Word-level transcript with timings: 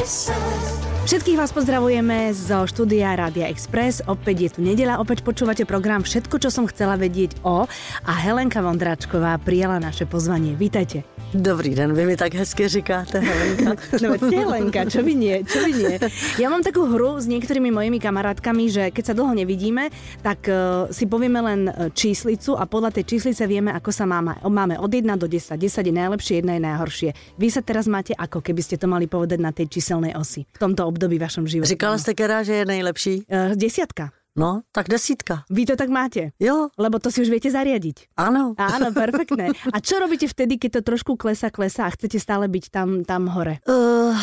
Všetkých 0.00 1.36
vás 1.36 1.52
pozdravujeme 1.52 2.32
zo 2.32 2.64
štúdia 2.64 3.12
Rádia 3.12 3.52
Express. 3.52 4.00
Opäť 4.08 4.36
je 4.40 4.50
tu 4.56 4.60
nedela, 4.64 4.96
opäť 4.96 5.20
počúvate 5.20 5.68
program 5.68 6.00
Všetko, 6.00 6.40
čo 6.40 6.48
som 6.48 6.64
chcela 6.64 6.96
vedieť 6.96 7.36
o 7.44 7.68
a 8.08 8.12
Helenka 8.16 8.64
Vondráčková 8.64 9.36
prijala 9.44 9.76
naše 9.76 10.08
pozvanie. 10.08 10.56
Vítajte. 10.56 11.04
Dobrý 11.34 11.78
den, 11.78 11.94
vy 11.94 12.06
mi 12.06 12.16
tak 12.16 12.34
hezky 12.34 12.68
říkáte, 12.68 13.20
Helenka. 13.20 13.70
no 14.02 14.06
veď 14.10 14.22
Helenka, 14.34 14.82
čo 14.90 15.06
by 15.06 15.14
nie, 15.14 15.46
čo 15.46 15.62
by 15.62 15.70
nie. 15.70 15.94
Ja 16.42 16.50
mám 16.50 16.66
takú 16.66 16.90
hru 16.90 17.22
s 17.22 17.30
niektorými 17.30 17.70
mojimi 17.70 18.02
kamarátkami, 18.02 18.66
že 18.66 18.90
keď 18.90 19.04
sa 19.06 19.14
dlho 19.14 19.38
nevidíme, 19.38 19.94
tak 20.26 20.50
uh, 20.50 20.90
si 20.90 21.06
povieme 21.06 21.38
len 21.38 21.70
e, 21.70 21.94
číslicu 21.94 22.58
a 22.58 22.66
podľa 22.66 22.98
tej 22.98 23.14
číslice 23.14 23.46
vieme, 23.46 23.70
ako 23.70 23.94
sa 23.94 24.10
máme. 24.10 24.42
Máme 24.42 24.82
od 24.82 24.90
1 24.90 25.06
do 25.14 25.30
10. 25.30 25.54
10 25.54 25.86
je 25.86 25.94
najlepšie, 25.94 26.42
1 26.42 26.50
je 26.50 26.62
najhoršie. 26.66 27.10
Vy 27.38 27.46
sa 27.46 27.62
teraz 27.62 27.86
máte 27.86 28.10
ako, 28.10 28.42
keby 28.42 28.66
ste 28.66 28.74
to 28.74 28.90
mali 28.90 29.06
povedať 29.06 29.38
na 29.38 29.54
tej 29.54 29.70
číselnej 29.70 30.18
osi 30.18 30.50
v 30.50 30.58
tomto 30.58 30.82
období 30.82 31.14
vašom 31.22 31.46
živote. 31.46 31.70
Říkala 31.70 31.94
ste 32.02 32.18
Kera, 32.18 32.42
že 32.42 32.58
je 32.58 32.64
nejlepší? 32.66 33.14
Uh, 33.30 33.54
desiatka. 33.54 34.19
No, 34.40 34.64
tak 34.72 34.88
desítka. 34.88 35.44
Vy 35.52 35.68
to 35.68 35.76
tak 35.76 35.92
máte? 35.92 36.32
Jo. 36.40 36.72
Lebo 36.80 36.96
to 36.96 37.12
si 37.12 37.20
už 37.20 37.28
viete 37.28 37.52
zariadiť. 37.52 38.16
Áno. 38.16 38.56
Áno, 38.56 38.88
perfektné. 39.04 39.52
A 39.68 39.84
čo 39.84 40.00
robíte 40.00 40.24
vtedy, 40.24 40.56
keď 40.56 40.80
to 40.80 40.96
trošku 40.96 41.20
klesa, 41.20 41.52
klesa 41.52 41.84
a 41.84 41.92
chcete 41.92 42.16
stále 42.16 42.48
byť 42.48 42.64
tam, 42.72 43.04
tam 43.04 43.28
hore? 43.28 43.60
Uh... 43.68 44.16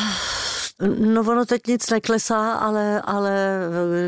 No 0.77 1.25
ono 1.25 1.45
teď 1.45 1.67
nic 1.67 1.89
neklesá, 1.89 2.53
ale, 2.53 3.01
ale 3.01 3.33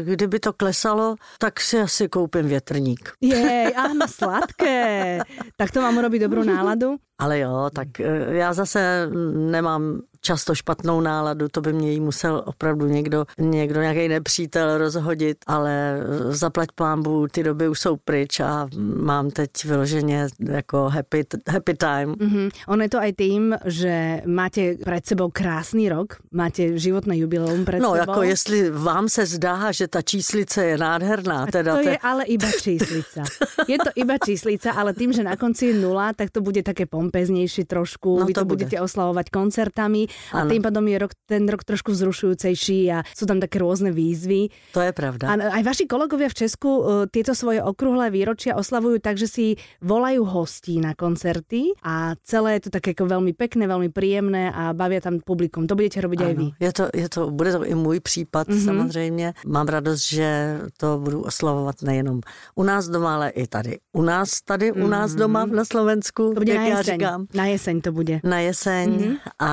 kdyby 0.05 0.39
to 0.39 0.53
klesalo, 0.53 1.15
tak 1.41 1.59
si 1.59 1.81
asi 1.81 2.09
koupím 2.09 2.45
větrník. 2.47 3.09
Jej, 3.21 3.73
áno, 3.89 4.05
sladké. 4.05 5.17
Tak 5.57 5.71
to 5.73 5.81
mám 5.81 5.97
urobiť 5.97 6.29
dobrú 6.29 6.45
náladu? 6.45 7.01
Ale 7.17 7.39
jo, 7.39 7.69
tak 7.73 7.99
eh, 7.99 8.37
já 8.37 8.53
zase 8.53 9.09
nemám 9.49 10.01
často 10.21 10.55
špatnou 10.55 11.01
náladu, 11.01 11.47
to 11.51 11.61
by 11.61 11.73
mě 11.73 11.91
jí 11.91 11.99
musel 11.99 12.43
opravdu 12.45 12.87
někdo, 12.87 13.25
někdo 13.37 13.81
nějaký 13.81 14.07
nepřítel 14.07 14.77
rozhodit, 14.77 15.37
ale 15.47 15.99
zaplať 16.29 16.69
pámbu, 16.75 17.27
ty 17.31 17.43
doby 17.43 17.69
už 17.69 17.79
jsou 17.79 17.97
pryč 17.97 18.39
a 18.39 18.67
mám 18.95 19.31
teď 19.31 19.65
vyloženě 19.65 20.27
jako 20.39 20.89
happy, 20.89 21.25
happy 21.47 21.73
time. 21.73 22.13
Mm-hmm. 22.13 22.49
Ono 22.67 22.83
je 22.83 22.89
to 22.89 22.99
aj 22.99 23.13
tým, 23.13 23.55
že 23.65 24.21
máte 24.25 24.75
před 24.85 25.05
sebou 25.05 25.29
krásný 25.29 25.89
rok, 25.89 26.15
máte 26.31 26.77
životné 26.77 27.17
jubileum 27.17 27.65
před 27.65 27.79
no, 27.79 27.91
sebou. 27.91 27.95
jako 27.95 28.21
jestli 28.23 28.69
vám 28.69 29.09
se 29.09 29.25
zdá, 29.25 29.71
že 29.71 29.87
ta 29.87 30.01
číslice 30.01 30.65
je 30.65 30.77
nádherná. 30.77 31.45
Teda 31.45 31.77
to 31.77 31.83
te... 31.83 31.89
je 31.89 31.97
ale 31.97 32.23
iba 32.23 32.47
číslica. 32.61 33.23
Je 33.67 33.77
to 33.77 33.89
iba 33.95 34.17
číslica, 34.25 34.71
ale 34.71 34.93
tým, 34.93 35.13
že 35.13 35.23
na 35.23 35.35
konci 35.35 35.65
je 35.65 35.73
nula, 35.73 36.13
tak 36.13 36.29
to 36.29 36.41
bude 36.41 36.63
také 36.63 36.85
pompeznejší 36.85 37.63
trošku. 37.63 38.19
No, 38.19 38.25
Vy 38.25 38.33
to, 38.33 38.41
to 38.41 38.45
bude. 38.45 38.65
budete 38.65 38.81
oslavovať 38.81 39.25
koncertami 39.29 40.08
a 40.33 40.43
ano. 40.43 40.49
tým 40.49 40.61
pádom 40.61 40.85
je 40.87 40.97
rok, 40.99 41.11
ten 41.25 41.43
rok 41.49 41.61
trošku 41.63 41.91
vzrušujúcejší 41.93 42.79
a 42.93 42.97
sú 43.13 43.25
tam 43.25 43.39
také 43.39 43.61
rôzne 43.61 43.93
výzvy. 43.93 44.49
To 44.73 44.81
je 44.81 44.91
pravda. 44.91 45.31
A 45.31 45.33
aj 45.59 45.63
vaši 45.65 45.85
kolegovia 45.85 46.29
v 46.29 46.37
Česku 46.45 46.69
uh, 46.69 46.83
tieto 47.09 47.33
svoje 47.33 47.63
okrúhle 47.63 48.09
výročia 48.13 48.55
oslavujú 48.55 48.99
tak, 48.99 49.17
že 49.17 49.27
si 49.27 49.45
volajú 49.81 50.25
hostí 50.25 50.79
na 50.81 50.93
koncerty 50.93 51.73
a 51.83 52.15
celé 52.23 52.59
je 52.59 52.69
to 52.69 52.79
také 52.79 52.91
ako 52.97 53.05
veľmi 53.07 53.33
pekné, 53.37 53.69
veľmi 53.69 53.89
príjemné 53.93 54.51
a 54.51 54.73
bavia 54.73 54.99
tam 54.99 55.21
publikum. 55.23 55.65
To 55.69 55.77
budete 55.77 56.01
robiť 56.03 56.19
ano. 56.19 56.27
aj 56.27 56.33
vy. 56.35 56.47
Je 56.59 56.71
to, 56.73 56.83
je 56.93 57.07
to, 57.09 57.21
bude 57.31 57.51
to 57.51 57.65
i 57.65 57.75
můj 57.75 57.99
případ 57.99 58.47
mm-hmm. 58.47 58.65
samozřejmě. 58.65 59.33
Mám 59.47 59.67
radost, 59.67 60.09
že 60.09 60.59
to 60.77 60.97
budu 60.97 61.21
oslavovat 61.21 61.81
nejenom 61.81 62.21
u 62.55 62.63
nás 62.63 62.87
doma, 62.87 63.15
ale 63.15 63.29
i 63.29 63.47
tady. 63.47 63.77
U 63.93 64.01
nás 64.01 64.41
tady, 64.45 64.71
mm-hmm. 64.71 64.83
u 64.83 64.87
nás 64.87 65.15
doma 65.15 65.45
na 65.45 65.65
Slovensku, 65.65 66.33
to 66.33 66.39
bude 66.39 66.53
jak 66.53 66.61
na 66.61 66.67
já 66.67 66.77
jeseň. 66.77 66.93
říkám. 66.93 67.25
Na 67.33 67.45
jeseň 67.45 67.81
to 67.81 67.91
bude. 67.91 68.19
Na 68.23 68.39
jeseň 68.39 68.89
mm-hmm. 68.89 69.17
a 69.39 69.51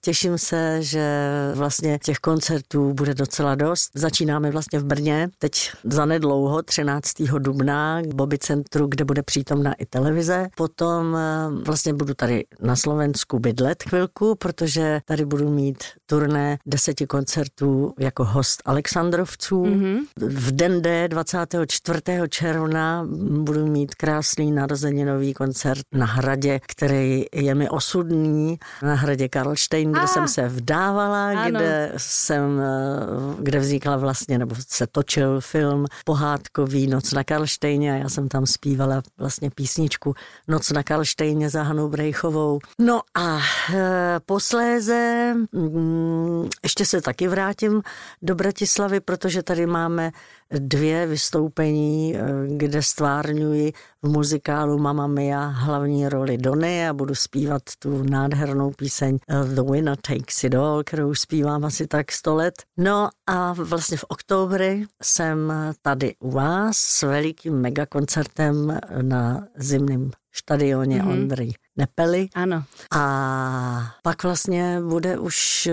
těším 0.00 0.38
se, 0.38 0.82
že 0.82 1.20
vlastně 1.54 1.98
těch 2.04 2.18
koncertů 2.18 2.92
bude 2.94 3.14
docela 3.14 3.54
dost. 3.54 3.90
Začínáme 3.94 4.50
vlastně 4.50 4.78
v 4.78 4.84
Brně, 4.84 5.28
teď 5.38 5.70
zanedlouho, 5.84 6.62
13. 6.62 7.12
dubna, 7.38 8.00
v 8.00 8.14
Bobby 8.14 8.38
Centru, 8.38 8.86
kde 8.86 9.04
bude 9.04 9.22
přítomná 9.22 9.74
i 9.74 9.86
televize. 9.86 10.48
Potom 10.56 11.16
eh, 11.16 11.62
vlastně 11.64 11.92
budu 11.92 12.14
tady 12.14 12.44
na 12.60 12.76
Slovensku 12.76 13.38
bydlet 13.38 13.82
chvilku, 13.82 14.34
protože 14.34 15.00
tady 15.04 15.24
budu 15.24 15.50
mít 15.50 15.84
turné 16.06 16.58
deseti 16.66 17.06
koncertů 17.06 17.94
jako 17.98 18.24
host 18.24 18.62
Alexandrovců. 18.64 19.62
Mm-hmm. 19.62 19.98
V 20.20 20.52
den 20.52 20.82
D 20.82 21.08
24. 21.08 22.00
června 22.28 23.06
budu 23.40 23.66
mít 23.66 23.94
krásný 23.94 24.52
narozeninový 24.52 25.34
koncert 25.34 25.82
na 25.92 26.06
hradě, 26.06 26.60
který 26.68 27.24
je 27.34 27.54
mi 27.54 27.68
osudný, 27.68 28.58
na 28.82 28.94
hradě 28.94 29.28
Karlštejn, 29.28 29.85
kde 29.92 30.00
Ah. 30.02 30.06
jsem 30.06 30.28
se 30.28 30.48
vdávala, 30.48 31.28
Ano. 31.30 31.50
kde 31.50 31.92
jsem, 31.96 32.60
eh, 32.60 33.36
kde 33.42 33.58
vznikla 33.58 33.96
vlastně, 33.96 34.38
nebo 34.38 34.54
se 34.68 34.86
točil 34.86 35.40
film 35.40 35.86
pohádkový 36.04 36.86
Noc 36.86 37.12
na 37.12 37.24
Karlštejně 37.24 37.92
a 37.92 37.96
já 37.96 38.08
jsem 38.08 38.28
tam 38.28 38.46
zpívala 38.46 39.02
vlastně 39.18 39.50
písničku 39.50 40.14
Noc 40.48 40.70
na 40.70 40.82
Karlštejně 40.82 41.50
za 41.50 41.62
Hanou 41.62 41.88
Brejchovou. 41.88 42.58
No 42.80 43.00
a 43.14 43.38
e, 43.74 44.20
posléze 44.26 45.32
mm, 45.52 46.48
ještě 46.62 46.84
se 46.86 47.00
taky 47.00 47.28
vrátím 47.28 47.82
do 48.22 48.34
Bratislavy, 48.34 49.00
protože 49.00 49.42
tady 49.42 49.66
máme 49.66 50.10
dvě 50.50 51.06
vystoupení, 51.06 52.16
eh, 52.16 52.20
kde 52.56 52.82
stvárňuji 52.82 53.72
v 54.02 54.08
muzikálu 54.08 54.78
Mamma 54.78 55.06
Mia 55.06 55.46
hlavní 55.46 56.08
roli 56.08 56.38
Dony 56.38 56.88
a 56.88 56.92
budu 56.92 57.14
zpívat 57.14 57.62
tu 57.78 58.02
nádhernou 58.02 58.70
píseň 58.70 59.18
The 59.54 59.60
Winner 59.76 59.96
Takes 59.96 60.44
It 60.44 60.54
All, 60.54 60.84
kterou 60.84 61.14
zpívám 61.14 61.64
asi 61.64 61.86
tak 61.86 62.12
100 62.12 62.34
let. 62.34 62.54
No 62.76 63.08
a 63.26 63.52
vlastně 63.52 63.96
v 63.96 64.04
oktobri 64.08 64.84
jsem 65.02 65.52
tady 65.82 66.14
u 66.18 66.30
vás 66.30 66.76
s 66.76 67.02
velikým 67.02 67.54
megakoncertem 67.60 68.78
na 69.02 69.46
zimním 69.56 70.10
štadioně 70.30 71.02
mm-hmm. 71.02 71.10
Ondry 71.10 71.52
Nepely. 71.76 72.28
Ano. 72.34 72.64
A 72.92 73.92
pak 74.02 74.22
vlastně 74.22 74.80
bude 74.80 75.18
už 75.18 75.66
eh, 75.66 75.72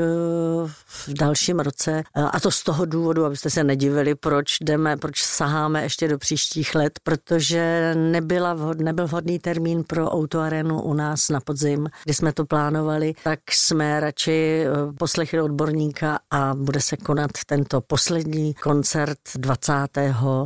v 0.86 1.10
dalším 1.10 1.60
roce, 1.60 2.04
eh, 2.16 2.22
a 2.22 2.40
to 2.40 2.52
z 2.52 2.64
toho 2.64 2.86
důvodu, 2.86 3.26
abyste 3.26 3.50
se 3.50 3.64
nedivili, 3.64 4.16
proč 4.16 4.58
jdeme, 4.62 4.98
proč 4.98 5.24
saháme 5.24 5.84
ještě 5.84 6.08
do 6.08 6.18
příštích 6.18 6.76
let, 6.76 7.00
protože 7.04 7.94
nebyla 7.96 8.54
vhod, 8.54 8.80
nebyl 8.80 9.08
vhodný 9.08 9.40
termín 9.40 9.84
pro 9.84 10.10
autoarenu 10.10 10.82
u 10.82 10.94
nás 10.94 11.30
na 11.30 11.40
podzim, 11.40 11.90
kdy 12.04 12.14
jsme 12.14 12.34
to 12.34 12.46
plánovali, 12.46 13.14
tak 13.24 13.40
jsme 13.52 14.00
radši 14.00 14.66
eh, 14.66 14.94
poslechli 15.00 15.42
odborníka 15.42 16.20
a 16.32 16.54
bude 16.56 16.82
se 16.82 16.98
konat 16.98 17.32
tento 17.46 17.82
poslední 17.82 18.54
koncert 18.54 19.20
20. 19.36 19.74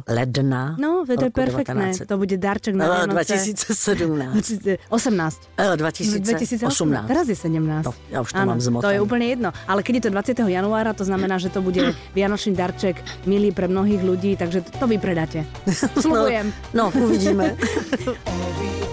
ledna. 0.07 0.75
No, 0.79 1.06
to 1.06 1.25
je 1.25 1.31
perfektné. 1.31 1.74
1900. 1.74 2.07
To 2.07 2.18
bude 2.18 2.38
darček 2.38 2.75
na 2.75 2.85
Vianoce. 2.85 3.34
2017. 3.34 4.51
18. 4.89 5.46
Eh, 5.57 5.73
2018. 5.73 7.07
Teraz 7.09 7.25
je 7.25 7.33
17. 7.33 7.87
No, 7.87 7.91
ja 8.13 8.21
už 8.21 8.29
to 8.29 8.37
Áno, 8.37 8.53
mám 8.53 8.61
zmotané. 8.61 8.85
To 8.85 8.93
je 8.93 9.01
úplne 9.01 9.25
jedno. 9.25 9.49
Ale 9.65 9.81
keď 9.81 9.93
je 9.97 10.03
to 10.05 10.11
20. 10.13 10.53
januára, 10.53 10.93
to 10.93 11.01
znamená, 11.01 11.41
že 11.41 11.49
to 11.49 11.65
bude 11.65 11.81
vianočný 12.17 12.53
darček 12.53 13.01
milý 13.25 13.49
pre 13.49 13.65
mnohých 13.65 14.01
ľudí, 14.05 14.37
takže 14.37 14.61
to, 14.61 14.69
to 14.77 14.85
vy 14.85 15.01
predáte. 15.01 15.49
Slubujem. 16.03 16.53
No, 16.77 16.93
no 16.93 17.09
uvidíme. 17.09 17.57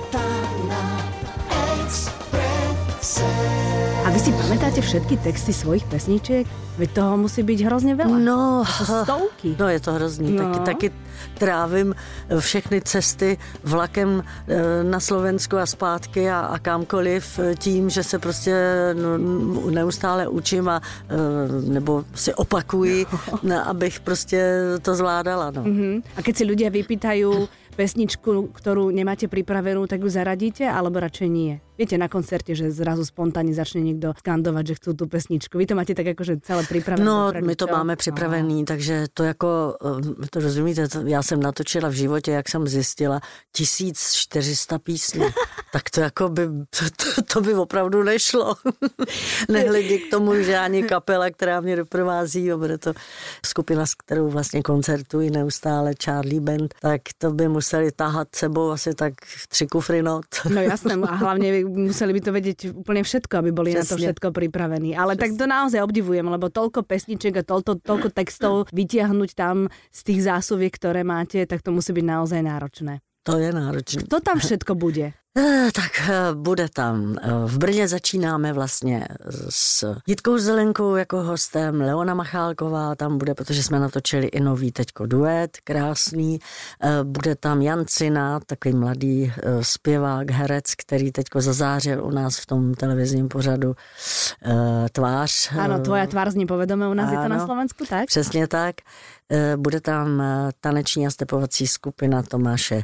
vy 4.15 4.21
si 4.23 4.31
pamätáte 4.31 4.79
všetky 4.79 5.19
texty 5.27 5.51
svojich 5.51 5.83
pesničiek? 5.91 6.47
Veď 6.79 7.03
toho 7.03 7.19
musí 7.19 7.43
byť 7.43 7.59
hrozne 7.67 7.99
veľa. 7.99 8.15
No, 8.15 8.63
stovky. 8.63 9.59
no 9.59 9.67
je 9.67 9.81
to 9.83 9.91
hrozný. 9.91 10.31
No. 10.39 10.55
Taky, 10.55 10.59
taky 10.63 10.89
trávím 11.35 11.95
všechny 12.31 12.79
cesty 12.83 13.39
vlakem 13.67 14.23
eh, 14.23 14.87
na 14.87 15.03
Slovensku 15.03 15.59
a 15.59 15.67
zpátky 15.67 16.31
a, 16.31 16.55
a 16.55 16.59
kamkoliv 16.59 17.39
eh, 17.39 17.55
tím, 17.59 17.91
že 17.91 18.03
se 18.03 18.19
prostě 18.19 18.55
no, 18.95 19.19
neustále 19.71 20.29
učím 20.29 20.69
a 20.69 20.79
eh, 20.79 21.15
nebo 21.67 22.05
si 22.15 22.35
opakuji, 22.35 23.07
no, 23.43 23.69
abych 23.69 24.01
prostě 24.01 24.55
to 24.83 24.95
zvládala. 24.95 25.51
No. 25.51 25.63
Mhm. 25.63 26.03
A 26.17 26.23
keď 26.23 26.35
si 26.37 26.45
ľudia 26.47 26.71
vypýtajú 26.71 27.51
pesničku, 27.75 28.55
ktorú 28.55 28.89
nemáte 28.95 29.27
pripravenú, 29.29 29.85
tak 29.91 30.01
ju 30.01 30.11
zaradíte, 30.11 30.65
alebo 30.65 31.03
radšej 31.03 31.29
nie? 31.29 31.59
Viete, 31.75 31.99
na 31.99 32.07
koncerte, 32.07 32.55
že 32.55 32.71
zrazu 32.71 33.03
spontánne 33.03 33.51
začne 33.51 33.83
niekto 33.83 34.15
skandovať, 34.15 34.65
že 34.65 34.75
chcú 34.79 34.91
tú 34.95 35.05
pesničku. 35.11 35.59
Vy 35.59 35.67
to 35.67 35.75
máte 35.75 35.91
tak 35.91 36.07
akože 36.07 36.39
celé 36.47 36.63
pripravené. 36.71 37.03
No, 37.03 37.35
my 37.35 37.55
to 37.59 37.67
čo? 37.67 37.75
máme 37.75 37.99
připravený, 37.99 38.65
takže 38.65 39.11
to 39.11 39.23
jako, 39.27 39.77
eh, 40.23 40.27
to 40.31 40.41
rozumíte, 40.41 40.89
to 40.89 41.03
já 41.03 41.23
jsem 41.23 41.43
natočila 41.43 41.89
v 41.89 41.93
životě, 41.93 42.31
jak 42.31 42.49
jsem 42.49 42.67
zjistila, 42.67 43.21
1400 43.53 44.79
písní. 44.79 45.27
tak 45.73 45.91
to 45.91 46.01
jako 46.01 46.29
by, 46.29 46.47
to, 46.47 46.85
to, 46.97 47.23
to 47.23 47.41
by 47.41 47.55
opravdu 47.55 48.03
nešlo. 48.03 48.55
Nehledě 49.51 49.99
k 49.99 50.11
tomu, 50.11 50.35
že 50.43 50.59
ani 50.59 50.83
kapela, 50.83 51.31
která 51.31 51.61
mě 51.61 51.77
doprovází, 51.77 52.53
a 52.53 52.57
bude 52.57 52.79
to 52.79 52.93
skupina, 53.47 53.87
s 53.87 53.95
kterou 53.95 54.31
vlastně 54.31 54.63
koncertuji 54.63 55.31
neustále, 55.31 55.93
Charlie 56.05 56.41
Band, 56.41 56.75
tak 56.81 57.01
to 57.19 57.31
by 57.31 57.49
musel 57.49 57.64
museli 57.65 57.89
tahat 57.97 58.29
sebou 58.37 58.71
asi 58.71 58.95
tak 58.95 59.15
tři 59.49 59.67
kufry 59.67 60.03
not. 60.03 60.29
No 60.45 60.61
jasné, 60.71 61.01
a 61.01 61.15
hlavne 61.17 61.65
museli 61.65 62.13
by 62.13 62.21
to 62.21 62.31
vedieť 62.37 62.59
úplne 62.77 63.01
všetko, 63.01 63.41
aby 63.41 63.51
boli 63.57 63.73
Přesně. 63.73 63.81
na 63.81 63.89
to 63.89 63.95
všetko 63.97 64.27
pripravení. 64.33 64.93
Ale 64.93 65.17
Přesně. 65.17 65.33
tak 65.33 65.39
to 65.41 65.47
naozaj 65.49 65.81
obdivujem, 65.81 66.29
lebo 66.29 66.53
toľko 66.53 66.85
pesniček 66.85 67.41
a 67.41 67.43
toľko, 67.43 67.81
toľko 67.81 68.09
textov 68.13 68.69
vytiahnuť 68.69 69.31
tam 69.33 69.73
z 69.89 70.01
tých 70.05 70.21
zásoviek, 70.29 70.77
ktoré 70.77 71.09
máte, 71.09 71.41
tak 71.49 71.65
to 71.65 71.73
musí 71.73 71.97
byť 71.97 72.05
naozaj 72.05 72.41
náročné. 72.45 73.01
To 73.25 73.41
je 73.41 73.49
náročné. 73.49 74.05
Kto 74.05 74.21
tam 74.21 74.37
všetko 74.37 74.77
bude? 74.77 75.17
Eh, 75.39 75.71
tak 75.75 76.09
eh, 76.09 76.35
bude 76.35 76.69
tam. 76.69 77.17
Eh, 77.23 77.31
v 77.45 77.59
Brně 77.59 77.89
začínáme 77.89 78.53
vlastně 78.53 79.09
s 79.49 79.95
Jitkou 80.07 80.39
Zelenkou 80.39 80.97
jako 80.97 81.23
hostem, 81.23 81.81
Leona 81.81 82.15
Machálková 82.15 82.95
tam 82.95 83.19
bude, 83.19 83.35
protože 83.35 83.63
jsme 83.63 83.81
natočili 83.81 84.27
i 84.27 84.41
nový 84.41 84.73
teďko 84.73 85.07
duet, 85.07 85.57
krásný. 85.65 86.39
Bude 87.03 87.35
tam 87.37 87.63
Jan 87.63 87.85
Cina, 87.87 88.41
takový 88.41 88.75
mladý 88.75 89.33
zpěvák, 89.61 90.31
herec, 90.31 90.75
který 90.75 91.13
teďko 91.13 91.41
zazářil 91.41 92.05
u 92.05 92.11
nás 92.11 92.39
v 92.39 92.47
tom 92.47 92.75
televizním 92.75 93.29
pořadu 93.29 93.75
Tvář. 94.93 95.53
Ano, 95.59 95.79
tvoja 95.79 96.07
tvář 96.07 96.29
zní 96.29 96.47
povedome 96.47 96.89
u 96.89 96.95
nás, 96.95 97.09
ano, 97.09 97.23
je 97.23 97.29
to 97.29 97.35
na 97.35 97.47
Slovensku, 97.47 97.85
tak? 97.87 98.07
Přesně 98.07 98.49
tak. 98.49 98.77
Bude 99.57 99.81
tam 99.81 100.23
taneční 100.61 101.07
a 101.07 101.11
stepovací 101.11 101.67
skupina 101.67 102.23
Tomáše 102.23 102.83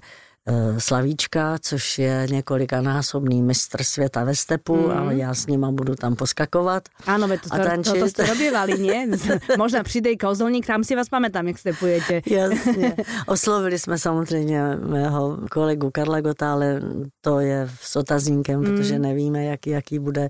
Slavíčka, 0.79 1.58
což 1.61 1.99
je 1.99 2.26
několikanásobný 2.31 3.43
mistr 3.43 3.82
světa 3.82 4.25
ve 4.25 4.35
stepu 4.35 4.76
mm. 4.76 4.91
a 4.91 5.12
já 5.12 5.35
s 5.35 5.47
nima 5.47 5.70
budu 5.70 5.94
tam 5.94 6.17
poskakovat. 6.17 6.82
Ano, 7.06 7.29
to, 7.29 7.37
to, 7.37 7.93
to, 7.93 7.99
to 8.00 8.08
jste 8.08 8.26
robievali, 8.26 8.79
nie? 8.79 9.06
Možná 9.58 9.82
přidej 9.82 10.17
kouzelník, 10.17 10.67
tam 10.67 10.85
si 10.85 10.97
vás 10.97 11.08
pamätám, 11.08 11.47
jak 11.47 11.58
stepujete. 11.58 12.20
Jasně. 12.26 12.97
Oslovili 13.26 13.79
jsme 13.79 13.99
samozřejmě 13.99 14.62
mého 14.76 15.38
kolegu 15.50 15.91
Karla 15.91 16.20
Gota, 16.20 16.52
ale 16.52 16.81
to 17.20 17.41
je 17.41 17.70
s 17.81 17.97
otazníkem, 17.97 18.61
mm. 18.61 18.64
protože 18.64 18.99
nevíme, 18.99 19.44
jaký, 19.44 19.70
jaký 19.70 19.99
bude 19.99 20.29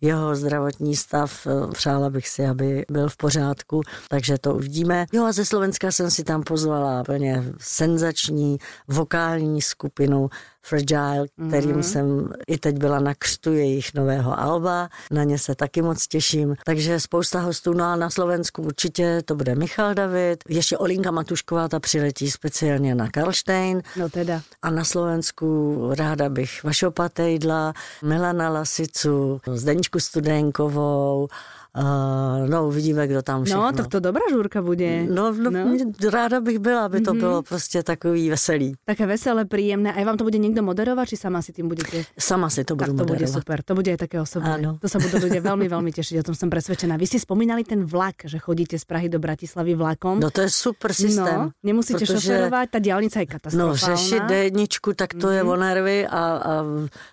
jeho 0.00 0.36
zdravotní 0.36 0.96
stav. 0.96 1.46
Přála 1.72 2.10
bych 2.10 2.28
si, 2.28 2.46
aby 2.46 2.84
byl 2.90 3.08
v 3.08 3.16
pořádku, 3.16 3.80
takže 4.08 4.38
to 4.38 4.54
uvidíme. 4.54 5.06
Jo 5.12 5.24
a 5.24 5.32
ze 5.32 5.44
Slovenska 5.44 5.92
jsem 5.92 6.10
si 6.10 6.24
tam 6.24 6.42
pozvala 6.42 7.04
plně 7.04 7.44
senzační 7.58 8.58
vokální 8.88 9.59
skupinu 9.60 10.28
Fragile, 10.62 11.26
kterým 11.48 11.76
mm-hmm. 11.76 11.80
jsem 11.80 12.32
i 12.46 12.58
teď 12.58 12.78
byla 12.78 13.00
na 13.00 13.14
křtu 13.14 13.52
jejich 13.52 13.94
nového 13.94 14.40
alba. 14.40 14.88
Na 15.10 15.24
ně 15.24 15.38
se 15.38 15.54
taky 15.54 15.82
moc 15.82 16.06
těším. 16.06 16.56
Takže 16.64 17.00
spousta 17.00 17.40
hostů. 17.40 17.72
No 17.72 17.84
a 17.84 17.96
na 17.96 18.10
Slovensku 18.10 18.62
určitě 18.62 19.22
to 19.24 19.34
bude 19.34 19.54
Michal 19.54 19.94
David. 19.94 20.44
Ještě 20.48 20.78
Olinka 20.78 21.10
Matušková, 21.10 21.68
ta 21.68 21.80
přiletí 21.80 22.30
speciálně 22.30 22.94
na 22.94 23.08
Karlštejn. 23.08 23.82
No 23.96 24.08
teda. 24.08 24.42
A 24.62 24.70
na 24.70 24.84
Slovensku 24.84 25.78
ráda 25.98 26.28
bych 26.28 26.64
Vašo 26.64 26.90
Patejdla, 26.90 27.72
Milana 28.02 28.48
Lasicu, 28.48 29.40
Zdeničku 29.54 30.00
Studenkovou, 30.00 31.28
Uh, 31.70 32.50
no, 32.50 32.66
uvidíme, 32.66 33.06
kdo 33.06 33.22
tam 33.22 33.44
všechno. 33.44 33.62
No, 33.62 33.72
tak 33.72 33.86
to 33.86 34.00
dobrá 34.00 34.26
žúrka 34.30 34.62
bude. 34.62 35.06
No, 35.06 35.30
no, 35.30 35.50
no. 35.50 35.78
ráda 36.10 36.40
bych 36.40 36.58
byla, 36.58 36.84
aby 36.84 37.00
to 37.00 37.12
mm-hmm. 37.12 37.20
bylo 37.20 37.42
prostě 37.42 37.82
takový 37.82 38.30
veselý. 38.30 38.74
Také 38.84 39.06
veselé, 39.06 39.44
príjemné. 39.44 39.94
A 39.94 40.04
vám 40.04 40.16
to 40.16 40.24
bude 40.24 40.38
někdo 40.38 40.62
moderovat, 40.62 41.08
či 41.08 41.16
sama 41.16 41.42
si 41.42 41.52
tím 41.52 41.68
budete? 41.68 42.02
Sama 42.18 42.50
si 42.50 42.64
to 42.64 42.74
budu 42.74 42.86
tak 42.86 42.86
to 42.86 42.92
moderovat. 42.92 43.18
bude 43.18 43.26
super, 43.40 43.62
to 43.62 43.74
bude 43.74 43.96
také 43.96 44.20
osobné. 44.20 44.54
Ano. 44.54 44.78
To 44.82 44.88
sa 44.88 44.98
budú 44.98 45.22
ľudia 45.22 45.38
veľmi, 45.50 45.70
veľmi 45.70 45.90
tešiť, 45.94 46.18
o 46.18 46.26
tom 46.26 46.34
som 46.34 46.50
presvedčená. 46.50 46.98
Vy 46.98 47.06
ste 47.06 47.18
spomínali 47.22 47.62
ten 47.62 47.86
vlak, 47.86 48.26
že 48.26 48.42
chodíte 48.42 48.74
z 48.74 48.84
Prahy 48.84 49.06
do 49.06 49.22
Bratislavy 49.22 49.78
vlakom. 49.78 50.18
No 50.18 50.34
to 50.34 50.42
je 50.42 50.50
super 50.50 50.90
systém. 50.90 51.38
No, 51.38 51.54
nemusíte 51.62 52.02
protože... 52.02 52.18
šoferovať, 52.18 52.66
ta 52.70 52.78
diálnica 52.78 53.20
je 53.20 53.26
katastrofálna. 53.26 53.70
No, 53.70 53.76
řešit 53.76 54.22
d 54.26 54.50
tak 54.94 55.14
to 55.14 55.18
mm-hmm. 55.18 55.32
je 55.32 55.42
mhm. 55.42 55.52
o 55.52 55.56
nervy 55.56 56.06
a, 56.06 56.18
a 56.18 56.52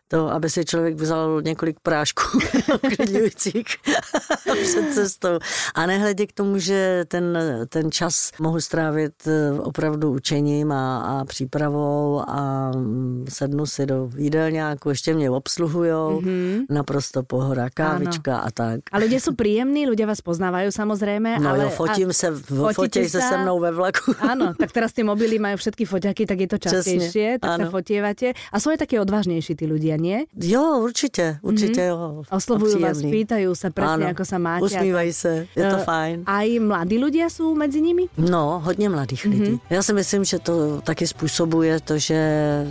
to, 0.07 0.31
aby 0.31 0.49
si 0.49 0.65
člověk 0.65 0.95
vzal 0.95 1.41
několik 1.41 1.79
prášků 1.79 2.39
před 4.63 4.93
cestou. 4.93 5.39
A 5.75 5.85
nehledě 5.85 6.27
k 6.27 6.33
tomu, 6.33 6.57
že 6.57 7.05
ten, 7.07 7.37
ten 7.69 7.91
čas 7.91 8.31
mohu 8.39 8.61
strávit 8.61 9.13
eh, 9.27 9.59
opravdu 9.59 10.11
učením 10.11 10.71
a, 10.71 10.97
a 10.97 11.25
přípravou 11.25 12.23
a 12.27 12.71
mm, 12.75 13.25
sednu 13.29 13.65
si 13.65 13.85
do 13.85 14.09
jídelňáku, 14.17 14.89
ještě 14.89 15.13
mě 15.13 15.29
obsluhujou, 15.29 16.21
mm-hmm. 16.21 16.65
naprosto 16.69 17.23
pohoda, 17.23 17.69
kávička 17.73 18.37
ano. 18.37 18.47
a 18.47 18.51
tak. 18.51 18.79
A 18.91 18.97
lidé 18.97 19.19
jsou 19.19 19.35
příjemní, 19.35 19.89
lidé 19.89 20.05
vás 20.05 20.21
poznávají 20.21 20.71
samozřejmě. 20.71 21.39
No 21.39 21.49
ale, 21.49 21.63
jo, 21.63 21.69
fotím 21.69 22.13
se, 22.13 22.31
fotí 22.73 23.09
se 23.09 23.21
se 23.21 23.37
mnou 23.37 23.59
ve 23.59 23.71
vlaku. 23.71 24.13
Ano, 24.27 24.53
tak 24.59 24.71
teraz 24.71 24.93
ty 24.93 25.03
mobily 25.03 25.39
mají 25.39 25.57
všetky 25.57 25.85
foťaky, 25.85 26.25
tak 26.25 26.39
je 26.39 26.47
to 26.47 26.57
častější, 26.57 27.39
tak 27.39 27.51
ano. 27.51 27.65
se 27.65 27.71
fotievate. 27.71 28.33
A 28.51 28.59
jsou 28.59 28.77
také 28.77 29.01
odvážnější 29.01 29.55
ty 29.55 29.65
lidé, 29.65 29.97
nie? 29.97 30.19
Jo, 30.41 30.79
určitě, 30.83 31.39
určitě 31.41 31.81
mm-hmm. 31.81 31.87
jo. 31.87 32.23
Oslovujú 32.31 32.77
vás, 32.79 32.99
pýtajú 32.99 33.51
sa 33.55 33.69
presne, 33.71 34.11
ano. 34.11 34.13
ako 34.13 34.23
sa 34.37 34.43
máte. 34.43 34.65
Usmívají 34.65 35.13
se, 35.13 35.47
je 35.55 35.65
to 35.69 35.77
uh, 35.77 35.83
fajn. 35.83 36.23
A 36.25 36.41
i 36.41 36.59
mladí 36.59 36.97
ľudia 37.01 37.29
jsou 37.29 37.55
mezi 37.55 37.81
nimi? 37.81 38.07
No, 38.17 38.61
hodně 38.63 38.89
mladých 38.89 39.25
mm-hmm. 39.25 39.41
lidí. 39.41 39.61
Já 39.69 39.83
si 39.83 39.93
myslím, 39.93 40.23
že 40.23 40.39
to 40.39 40.81
taky 40.81 41.07
způsobuje 41.07 41.79
to, 41.79 41.97
že 41.97 42.19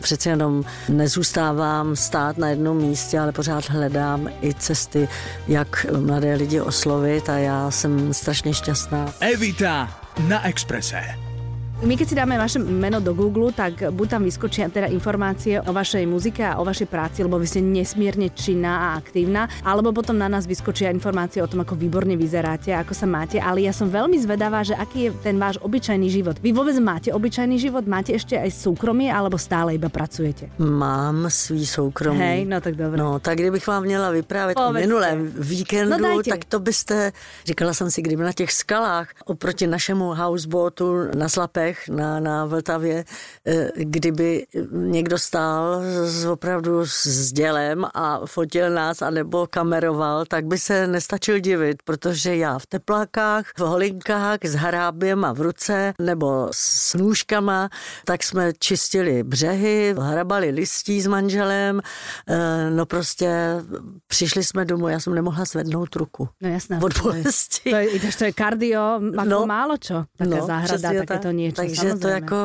přece 0.01 0.31
jenom 0.31 0.65
nezůstávám 0.89 1.97
stát 1.97 2.39
na 2.39 2.49
jednom 2.49 2.77
místě, 2.77 3.19
ale 3.19 3.33
pořád 3.33 3.71
hledám 3.71 4.29
i 4.43 4.55
cesty, 4.55 5.09
jak 5.49 5.87
mladé 6.01 6.35
lidi 6.35 6.61
oslovit 6.61 7.29
a 7.29 7.39
já 7.39 7.71
jsem 7.71 8.15
strašně 8.15 8.55
šťastná. 8.55 9.12
Evita 9.21 10.01
na 10.29 10.47
Exprese. 10.47 11.25
My 11.84 11.93
keď 11.93 12.08
si 12.08 12.17
dáme 12.17 12.40
vaše 12.40 12.56
meno 12.56 13.05
do 13.05 13.12
Google, 13.12 13.52
tak 13.52 13.93
buď 13.93 14.06
tam 14.08 14.25
vyskočia 14.25 14.73
teda 14.73 14.88
informácie 14.88 15.61
o 15.61 15.76
vašej 15.76 16.08
muzike 16.08 16.40
a 16.40 16.56
o 16.56 16.64
vašej 16.64 16.88
práci, 16.88 17.20
lebo 17.20 17.37
vy 17.37 17.44
ste 17.44 17.61
nesmierne 17.61 18.32
činná 18.32 18.73
a 18.81 18.87
aktívna, 18.96 19.44
alebo 19.61 19.93
potom 19.93 20.17
na 20.17 20.25
nás 20.25 20.49
vyskočia 20.49 20.88
informácie 20.88 21.44
o 21.44 21.50
tom, 21.50 21.61
ako 21.61 21.76
výborne 21.76 22.17
vyzeráte, 22.17 22.73
ako 22.73 22.96
sa 22.96 23.05
máte, 23.05 23.37
ale 23.37 23.69
ja 23.69 23.76
som 23.76 23.93
veľmi 23.93 24.17
zvedavá, 24.17 24.64
že 24.64 24.73
aký 24.73 25.12
je 25.12 25.20
ten 25.20 25.37
váš 25.37 25.61
obyčajný 25.61 26.08
život. 26.08 26.40
Vy 26.40 26.56
vôbec 26.56 26.81
máte 26.81 27.12
obyčajný 27.12 27.61
život? 27.61 27.84
Máte 27.84 28.17
ešte 28.17 28.40
aj 28.40 28.56
súkromie, 28.56 29.12
alebo 29.12 29.37
stále 29.37 29.76
iba 29.76 29.93
pracujete? 29.93 30.49
Mám 30.56 31.28
svý 31.28 31.69
soukromí. 31.69 32.17
Hej, 32.17 32.40
no 32.49 32.56
tak 32.64 32.81
dobré. 32.81 32.96
No, 32.96 33.20
tak 33.20 33.37
kdybych 33.37 33.69
vám 33.69 33.84
měla 33.84 34.17
vyprávět 34.17 34.56
Povedzte. 34.56 34.81
o 34.81 34.81
minulém 34.81 35.28
víkendu, 35.28 36.00
no 36.00 36.25
tak 36.25 36.49
to 36.49 36.56
byste, 36.56 37.12
říkala 37.44 37.76
jsem 37.76 37.93
si, 37.93 38.00
kdyby 38.00 38.23
na 38.25 38.32
těch 38.32 38.52
skalách 38.52 39.12
oproti 39.28 39.69
našemu 39.69 40.17
houseboatu 40.17 41.12
na 41.12 41.28
Slapé 41.28 41.66
Letech 41.67 41.89
na, 41.89 42.21
na 42.21 42.45
Vltavě, 42.45 43.05
eh, 43.47 43.71
kdyby 43.77 44.47
někdo 44.71 45.19
stál 45.19 45.83
s, 46.05 46.25
opravdu 46.25 46.87
s 46.87 47.33
dělem 47.33 47.85
a 47.95 48.21
fotil 48.27 48.71
nás 48.71 49.03
anebo 49.03 49.47
kameroval, 49.47 50.25
tak 50.25 50.47
by 50.47 50.59
se 50.59 50.87
nestačil 50.87 51.38
divit, 51.38 51.83
protože 51.85 52.37
já 52.37 52.59
v 52.59 52.67
teplákách, 52.67 53.45
v 53.59 53.61
holinkách 53.61 54.38
s 54.45 54.55
haráběm 54.55 55.25
a 55.25 55.33
v 55.33 55.40
ruce 55.40 55.95
nebo 55.99 56.49
s 56.50 56.95
nůžkama, 56.95 57.69
tak 58.05 58.23
jsme 58.23 58.52
čistili 58.59 59.23
břehy, 59.23 59.95
hrabali 59.99 60.50
listí 60.50 61.00
s 61.00 61.07
manželem, 61.07 61.81
eh, 62.29 62.71
no 62.71 62.87
prostě 62.87 63.31
přišli 64.07 64.45
jsme 64.45 64.64
domů, 64.64 64.88
já 64.88 65.00
jsem 65.00 65.14
nemohla 65.14 65.45
zvednout 65.45 65.97
ruku. 65.97 66.29
No 66.40 66.49
jasné. 66.49 66.81
Od 66.83 67.02
bolesti. 67.02 67.71
To 67.71 67.76
je, 67.76 68.12
to 68.19 68.25
je 68.25 68.33
kardio, 68.33 69.00
jako 69.12 69.25
no, 69.25 69.47
málo 69.47 69.76
čo, 69.76 70.05
také 70.17 70.31
no, 70.31 70.47
záhrada, 70.47 70.88
také 70.99 71.19
to 71.19 71.31
niečo. 71.31 71.56
Takže 71.57 71.95
to 71.95 72.09
jako, 72.09 72.37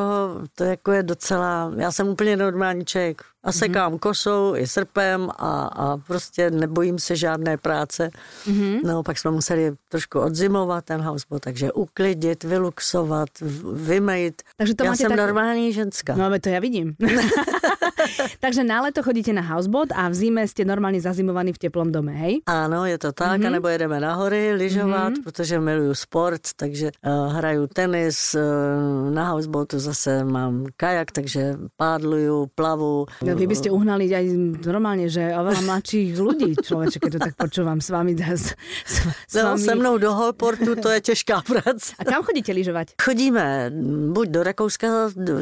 to 0.56 0.64
jako 0.64 0.92
je 0.92 1.04
docela, 1.04 1.72
já 1.78 1.92
jsem 1.92 2.08
úplně 2.08 2.38
normální 2.38 2.86
člověk. 2.86 3.22
A 3.44 3.50
mhm. 3.50 3.58
sekám 3.58 3.94
mm-hmm. 3.94 4.00
kosou 4.00 4.56
i 4.56 4.68
srpem 4.68 5.30
a, 5.38 5.66
a 5.66 5.98
prostě 5.98 6.52
nebojím 6.52 7.00
se 7.00 7.16
žádné 7.16 7.58
práce. 7.58 8.10
Mm-hmm. 8.46 8.80
No 8.84 9.04
pak 9.04 9.18
jsme 9.18 9.32
museli 9.32 9.72
trošku 9.90 10.20
odzimovat 10.20 10.86
ten 10.86 11.02
houseboat, 11.02 11.42
takže 11.42 11.72
uklidit, 11.72 12.44
vyluxovat, 12.44 13.30
vymejit. 13.74 14.42
Takže 14.58 14.76
to 14.76 14.84
já 14.84 14.96
jsem 14.96 15.10
tak... 15.10 15.18
normální 15.18 15.74
ženská. 15.74 16.16
No 16.16 16.26
ale 16.26 16.40
to 16.40 16.50
já 16.50 16.60
vidím. 16.60 16.96
Takže 18.40 18.64
na 18.64 18.82
leto 18.82 19.04
chodíte 19.04 19.34
na 19.34 19.42
houseboat 19.42 19.90
a 19.96 20.10
v 20.10 20.14
zime 20.14 20.48
jste 20.48 20.66
normálně 20.66 21.02
zazimovaný 21.02 21.54
v 21.54 21.58
teplom 21.58 21.92
dome, 21.92 22.12
hej? 22.12 22.42
Ano, 22.46 22.86
je 22.86 22.98
to 22.98 23.12
tak, 23.12 23.42
mm-hmm. 23.42 23.48
anebo 23.48 23.68
jedeme 23.68 24.00
na 24.00 24.16
hory 24.16 24.54
lyžovat, 24.54 25.14
mm-hmm. 25.14 25.24
protože 25.24 25.60
miluju 25.60 25.94
sport, 25.94 26.42
takže 26.56 26.92
uh, 27.06 27.34
hraju 27.34 27.68
tenis, 27.68 28.36
uh, 28.36 29.12
na 29.14 29.30
houseboatu 29.30 29.80
zase 29.80 30.24
mám 30.24 30.66
kajak, 30.78 31.12
takže 31.12 31.56
pádluju, 31.78 32.48
plavu. 32.56 33.06
No, 33.32 33.40
vy 33.40 33.48
by 33.48 33.56
ste 33.56 33.70
uhnali 33.72 34.12
aj 34.12 34.26
normálne, 34.68 35.08
že 35.08 35.24
oveľa 35.32 35.62
mladších 35.64 36.10
ľudí, 36.20 36.52
človeče, 36.60 36.98
keď 37.00 37.12
to 37.16 37.20
tak 37.32 37.36
počúvam 37.40 37.80
s 37.80 37.90
vami. 37.90 38.12
S, 38.20 38.52
s, 38.86 38.96
s 39.28 39.34
No, 39.40 39.56
vami. 39.56 39.64
se 39.64 39.76
mnou 39.76 39.98
do 39.98 40.12
Holportu, 40.14 40.76
to 40.76 40.90
je 40.90 41.02
těžká 41.02 41.42
práce. 41.42 41.94
A 42.00 42.04
kam 42.04 42.24
chodíte 42.24 42.52
lyžovať? 42.52 42.88
Chodíme 43.02 43.72
buď 44.12 44.28
do 44.28 44.44
Rakouska 44.44 44.88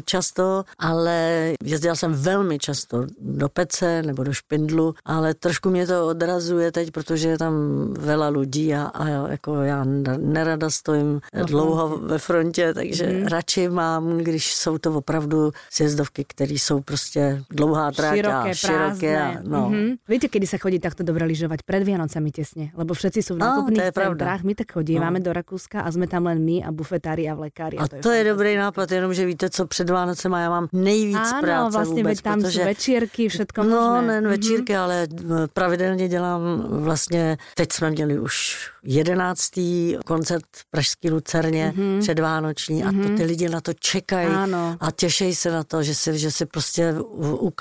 často, 0.06 0.64
ale 0.80 1.18
jezdila 1.64 1.96
jsem 1.96 2.14
velmi 2.14 2.60
často 2.60 3.06
do 3.20 3.50
Pece 3.50 4.02
nebo 4.06 4.24
do 4.24 4.34
Špindlu, 4.34 4.96
ale 5.06 5.34
trošku 5.34 5.70
mě 5.70 5.88
to 5.88 6.08
odrazuje 6.08 6.72
teď, 6.72 6.92
protože 6.92 7.28
je 7.30 7.38
tam 7.38 7.54
veľa 7.98 8.30
lidí 8.30 8.74
a, 8.76 8.84
a 8.94 9.08
jako 9.32 9.56
já 9.64 9.84
nerada 10.18 10.70
stojím 10.70 11.22
dlouho 11.46 11.98
ve 11.98 12.18
frontě, 12.20 12.74
takže 12.74 13.08
mm. 13.08 13.28
radši 13.28 13.70
mám, 13.70 14.18
když 14.18 14.56
jsou 14.56 14.78
to 14.78 14.94
opravdu 14.94 15.52
sjezdovky, 15.70 16.24
které 16.28 16.54
jsou 16.54 16.82
prostě 16.82 17.44
dlouhá 17.50 17.79
tráť 17.90 18.14
Široké, 18.16 18.50
a 18.52 18.56
široké. 18.56 19.14
A, 19.16 19.28
no. 19.42 19.62
Mhm. 19.72 20.04
Viete, 20.04 20.28
kedy 20.28 20.46
sa 20.46 20.58
chodí 20.60 20.78
takto 20.78 21.08
dobre 21.08 21.24
lyžovať? 21.24 21.64
Pred 21.64 21.84
Vianocami 21.88 22.30
tesne. 22.30 22.66
Lebo 22.76 22.92
všetci 22.92 23.20
sú 23.24 23.32
v 23.36 23.40
to 23.40 23.44
nákupných 23.48 23.88
je 23.88 23.94
pravda. 23.96 24.20
centrách. 24.20 24.42
My 24.44 24.54
tak 24.54 24.68
chodívame 24.76 25.20
do 25.20 25.32
Rakúska 25.32 25.82
a 25.82 25.88
sme 25.88 26.06
tam 26.06 26.28
len 26.28 26.44
my 26.44 26.68
a 26.68 26.70
bufetári 26.70 27.24
a 27.26 27.34
vlekári. 27.34 27.80
A 27.80 27.88
to 27.88 28.12
je 28.12 28.24
dobrý 28.28 28.60
nápad, 28.60 28.92
jenomže 28.92 29.24
víte 29.26 29.50
co, 29.50 29.62
před 29.68 29.88
Vánocema 29.90 30.40
já 30.40 30.50
mám 30.50 30.68
nejvíc 30.74 31.30
Áno, 31.32 31.42
práce 31.42 31.74
vlastne 31.78 32.02
vůbec, 32.04 32.18
tam 32.22 32.40
protože... 32.42 32.60
sú 32.62 32.66
večierky, 32.66 33.24
všetko 33.30 33.60
No, 33.64 33.70
možné. 33.70 34.08
ne 34.08 34.18
Mhm. 34.22 34.30
večírky, 34.30 34.74
ale 34.76 35.08
pravidelně 35.54 36.08
dělám 36.08 36.42
vlastně, 36.84 37.38
teď 37.56 37.72
jsme 37.72 37.88
měli 37.92 38.20
už 38.20 38.36
jedenáctý 38.84 39.98
koncert 40.06 40.44
v 40.56 40.66
Pražský 40.72 41.10
Lucerně 41.10 41.74
Mhm. 41.76 42.00
předvánoční 42.00 42.84
a 42.84 42.92
to 42.92 43.10
ty 43.18 43.24
lidi 43.24 43.50
na 43.50 43.62
to 43.62 43.74
čekají 43.74 44.28
Áno. 44.28 44.78
a 44.80 44.92
těší 44.92 45.36
se 45.36 45.52
na 45.52 45.64
to, 45.64 45.84
že 45.84 45.96
si, 45.96 46.18
že 46.18 46.32
si 46.32 46.46
prostě 46.46 46.96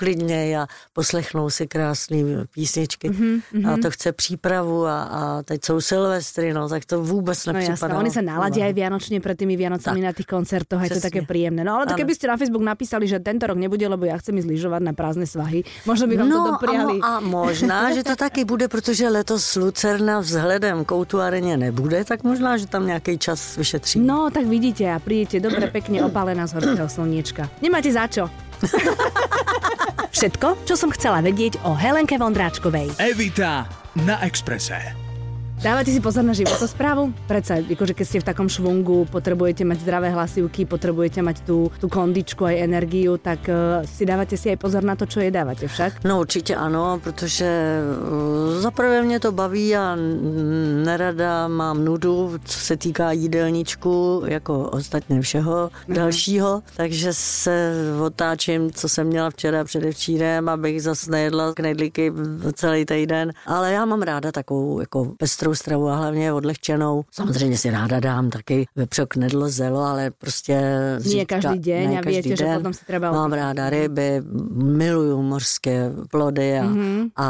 uklidnějí 0.09 0.55
a 0.55 0.67
poslechnou 0.93 1.49
si 1.49 1.67
krásné 1.67 2.17
písničky 2.53 3.09
Mhm, 3.09 3.65
a 3.69 3.77
to 3.77 3.91
chce 3.91 4.11
přípravu 4.11 4.85
a, 4.85 5.03
a 5.03 5.19
teď 5.43 5.65
jsou 5.65 5.81
Silvestry, 5.81 6.53
no, 6.53 6.69
tak 6.69 6.85
to 6.85 7.03
vůbec 7.03 7.45
No 7.45 7.53
jasné, 7.53 7.69
nepřipadá. 7.69 7.97
oni 7.99 8.11
sa 8.11 8.21
naladia 8.21 8.65
aj 8.65 8.73
vianočne 8.73 9.17
pred 9.21 9.37
tými 9.37 9.53
Vianocami 9.57 10.01
Tak. 10.01 10.07
na 10.09 10.13
tých 10.13 10.29
koncertoch, 10.29 10.81
je 10.81 10.89
to 10.97 11.01
také 11.01 11.21
príjemné. 11.25 11.61
No 11.63 11.77
ale 11.77 11.85
tak 11.85 11.97
Áno. 11.97 12.01
keby 12.05 12.13
ste 12.17 12.25
na 12.27 12.37
Facebook 12.37 12.63
napísali, 12.65 13.05
že 13.05 13.21
tento 13.21 13.45
rok 13.45 13.57
nebude, 13.57 13.85
lebo 13.85 14.05
ja 14.09 14.17
chcem 14.17 14.33
ísť 14.37 14.49
lyžovať 14.49 14.81
na 14.81 14.93
prázdne 14.97 15.25
svahy, 15.29 15.61
možno 15.85 16.05
by 16.09 16.15
vám 16.17 16.29
to 16.29 16.37
No 16.39 16.45
dopriali. 16.57 16.95
a, 17.01 17.05
a 17.05 17.19
možná, 17.21 17.93
že 17.93 18.01
to 18.03 18.15
taky 18.17 18.45
bude, 18.45 18.65
protože 18.67 19.09
letos 19.09 19.55
Lucerna 19.55 20.19
vzhledem 20.19 20.85
k 20.85 20.91
areně 21.21 21.57
nebude, 21.57 22.05
tak 22.05 22.23
možná, 22.23 22.57
že 22.57 22.67
tam 22.67 22.87
nějaký 22.87 23.17
čas 23.17 23.57
vyšetří. 23.57 23.99
No, 23.99 24.29
tak 24.33 24.45
vidíte 24.45 24.85
a 24.89 24.99
prídete 24.99 25.39
dobre 25.39 25.67
pekne 25.67 26.03
opálená 26.05 26.47
z 26.47 26.53
horkého 26.53 26.89
slniečka. 26.89 27.49
Nemáte 27.61 27.91
za 27.91 28.07
čo. 28.07 28.48
Všetko, 30.15 30.67
čo 30.67 30.75
som 30.75 30.91
chcela 30.91 31.23
vedieť 31.23 31.63
o 31.63 31.71
Helenke 31.75 32.19
Vondráčkovej. 32.19 32.99
Evita 32.99 33.65
na 34.03 34.19
Exprese. 34.25 35.08
Dávate 35.59 35.91
si 35.91 35.99
pozor 35.99 36.23
na 36.23 36.31
životosprávu? 36.31 37.11
Predsa, 37.27 37.59
akože 37.59 37.91
keď 37.91 38.05
ste 38.07 38.23
v 38.23 38.27
takom 38.31 38.47
švungu, 38.47 39.03
potrebujete 39.11 39.67
mať 39.67 39.83
zdravé 39.83 40.07
hlasivky, 40.07 40.63
potrebujete 40.63 41.19
mať 41.19 41.43
tú, 41.43 41.67
tú 41.83 41.91
kondičku 41.91 42.47
aj 42.47 42.63
energiu, 42.63 43.19
tak 43.19 43.43
uh, 43.51 43.83
si 43.83 44.07
dávate 44.07 44.39
si 44.39 44.47
aj 44.47 44.55
pozor 44.55 44.87
na 44.87 44.95
to, 44.95 45.03
čo 45.03 45.19
jedávate 45.19 45.67
však. 45.67 46.07
No 46.07 46.19
určitě 46.19 46.55
ano, 46.55 46.99
protože 47.03 47.81
uh, 47.91 48.61
zaprvé 48.61 49.03
mě 49.03 49.19
to 49.19 49.31
baví 49.31 49.75
a 49.75 49.97
nerada 50.83 51.47
mám 51.47 51.85
nudu, 51.85 52.39
co 52.45 52.59
se 52.59 52.77
týká 52.77 53.11
jídelníčku, 53.11 54.23
jako 54.25 54.69
ostatně 54.69 55.21
všeho 55.21 55.69
dalšího, 55.87 56.63
takže 56.75 57.09
se 57.13 57.73
otáčím, 58.01 58.71
co 58.71 58.89
jsem 58.89 59.07
měla 59.07 59.29
včera 59.29 59.63
předevčírem, 59.63 60.49
abych 60.49 60.83
zase 60.83 61.11
nejedla 61.11 61.53
knedlíky 61.53 62.13
celý 62.53 62.85
týden, 62.85 63.31
ale 63.45 63.71
já 63.71 63.85
mám 63.85 64.01
ráda 64.01 64.31
takovou 64.31 64.79
jako 64.79 65.11
pestrou 65.17 65.48
stravu 65.55 65.89
a 65.89 65.95
hlavně 65.95 66.33
odlehčenou. 66.33 67.03
Samozřejmě 67.11 67.57
si 67.57 67.69
ráda 67.71 67.99
dám 67.99 68.29
taky 68.29 68.65
vepřo 68.75 69.07
knedlo, 69.07 69.49
zelo, 69.49 69.79
ale 69.81 70.11
prostě 70.17 70.61
Nie 71.05 71.25
každý 71.25 71.59
deň 71.59 71.97
a 71.97 72.01
viete, 72.01 72.35
že 72.35 72.45
potom 72.55 72.73
si 72.73 72.85
treba 72.85 73.11
Mám 73.11 73.33
ráda 73.33 73.69
ryby, 73.69 74.21
miluju 74.53 75.21
mořské 75.21 75.91
plody 76.11 76.59
a, 76.59 76.63
Mhm. 76.63 77.07
a 77.15 77.27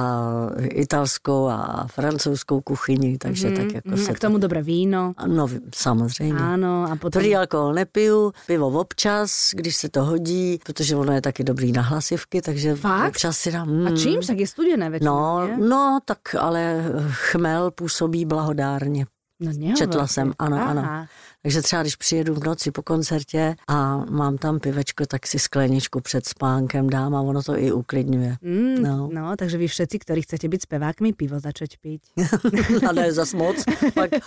italskou 0.62 1.48
a 1.48 1.88
francouzskou 1.92 2.62
kuchyni, 2.62 3.18
takže 3.18 3.52
tak 3.52 3.74
jako 3.74 3.90
Mhm, 3.90 3.98
se 3.98 4.12
a 4.12 4.14
k 4.14 4.20
tomu 4.20 4.38
dobré 4.38 4.62
víno. 4.62 5.14
No, 5.28 5.48
samozřejmě. 5.76 6.40
Áno, 6.40 6.86
a 6.92 6.96
potom... 6.96 7.12
Tvrdý 7.12 7.36
alkohol 7.36 7.74
nepiju, 7.74 8.32
pivo 8.48 8.68
občas, 8.80 9.52
když 9.54 9.76
se 9.76 9.90
to 9.90 10.04
hodí, 10.06 10.60
protože 10.66 10.96
ono 10.96 11.14
je 11.14 11.22
taky 11.22 11.44
dobrý 11.44 11.72
na 11.72 11.82
hlasivky, 11.82 12.42
takže 12.42 12.76
Fakt? 12.76 13.10
občas 13.10 13.38
si 13.38 13.52
dám... 13.52 13.70
A 13.70 13.90
mm, 13.90 13.98
čím? 13.98 14.22
Však 14.22 14.38
je 14.40 14.48
studené 14.48 14.90
väčšinou, 14.90 15.06
No, 15.06 15.50
no, 15.68 16.00
tak 16.06 16.36
ale 16.40 16.84
chmel 17.12 17.72
působí 17.72 18.09
blahodárně. 18.26 19.06
no. 19.40 19.74
Četla 19.76 20.08
jsem, 20.08 20.34
ano, 20.40 20.58
Aha. 20.58 20.70
ano. 20.70 21.06
Takže 21.42 21.62
třeba 21.62 21.82
když 21.82 21.96
přijedu 21.96 22.34
v 22.34 22.44
noci 22.44 22.72
po 22.72 22.82
koncertě 22.84 23.56
a 23.68 23.98
mám 24.10 24.38
tam 24.38 24.60
pivečko, 24.60 25.06
tak 25.06 25.28
si 25.28 25.40
skleničku 25.40 26.02
před 26.02 26.28
spánkem 26.28 26.90
dám 26.90 27.16
a 27.16 27.22
ono 27.22 27.44
to 27.44 27.58
i 27.58 27.72
uklidňuje. 27.72 28.36
Mm, 28.42 28.84
no. 28.84 29.10
No. 29.14 29.36
takže 29.38 29.58
vy 29.58 29.68
všetci, 29.68 30.00
ktorí 30.00 30.22
chcete 30.28 30.48
byť 30.52 30.62
spevákmi, 30.68 31.16
pivo 31.16 31.40
začať 31.40 31.80
piť. 31.80 32.02
a 32.88 32.92
ne 32.92 33.08
zas 33.16 33.32
moc, 33.34 33.56
pak 33.96 34.20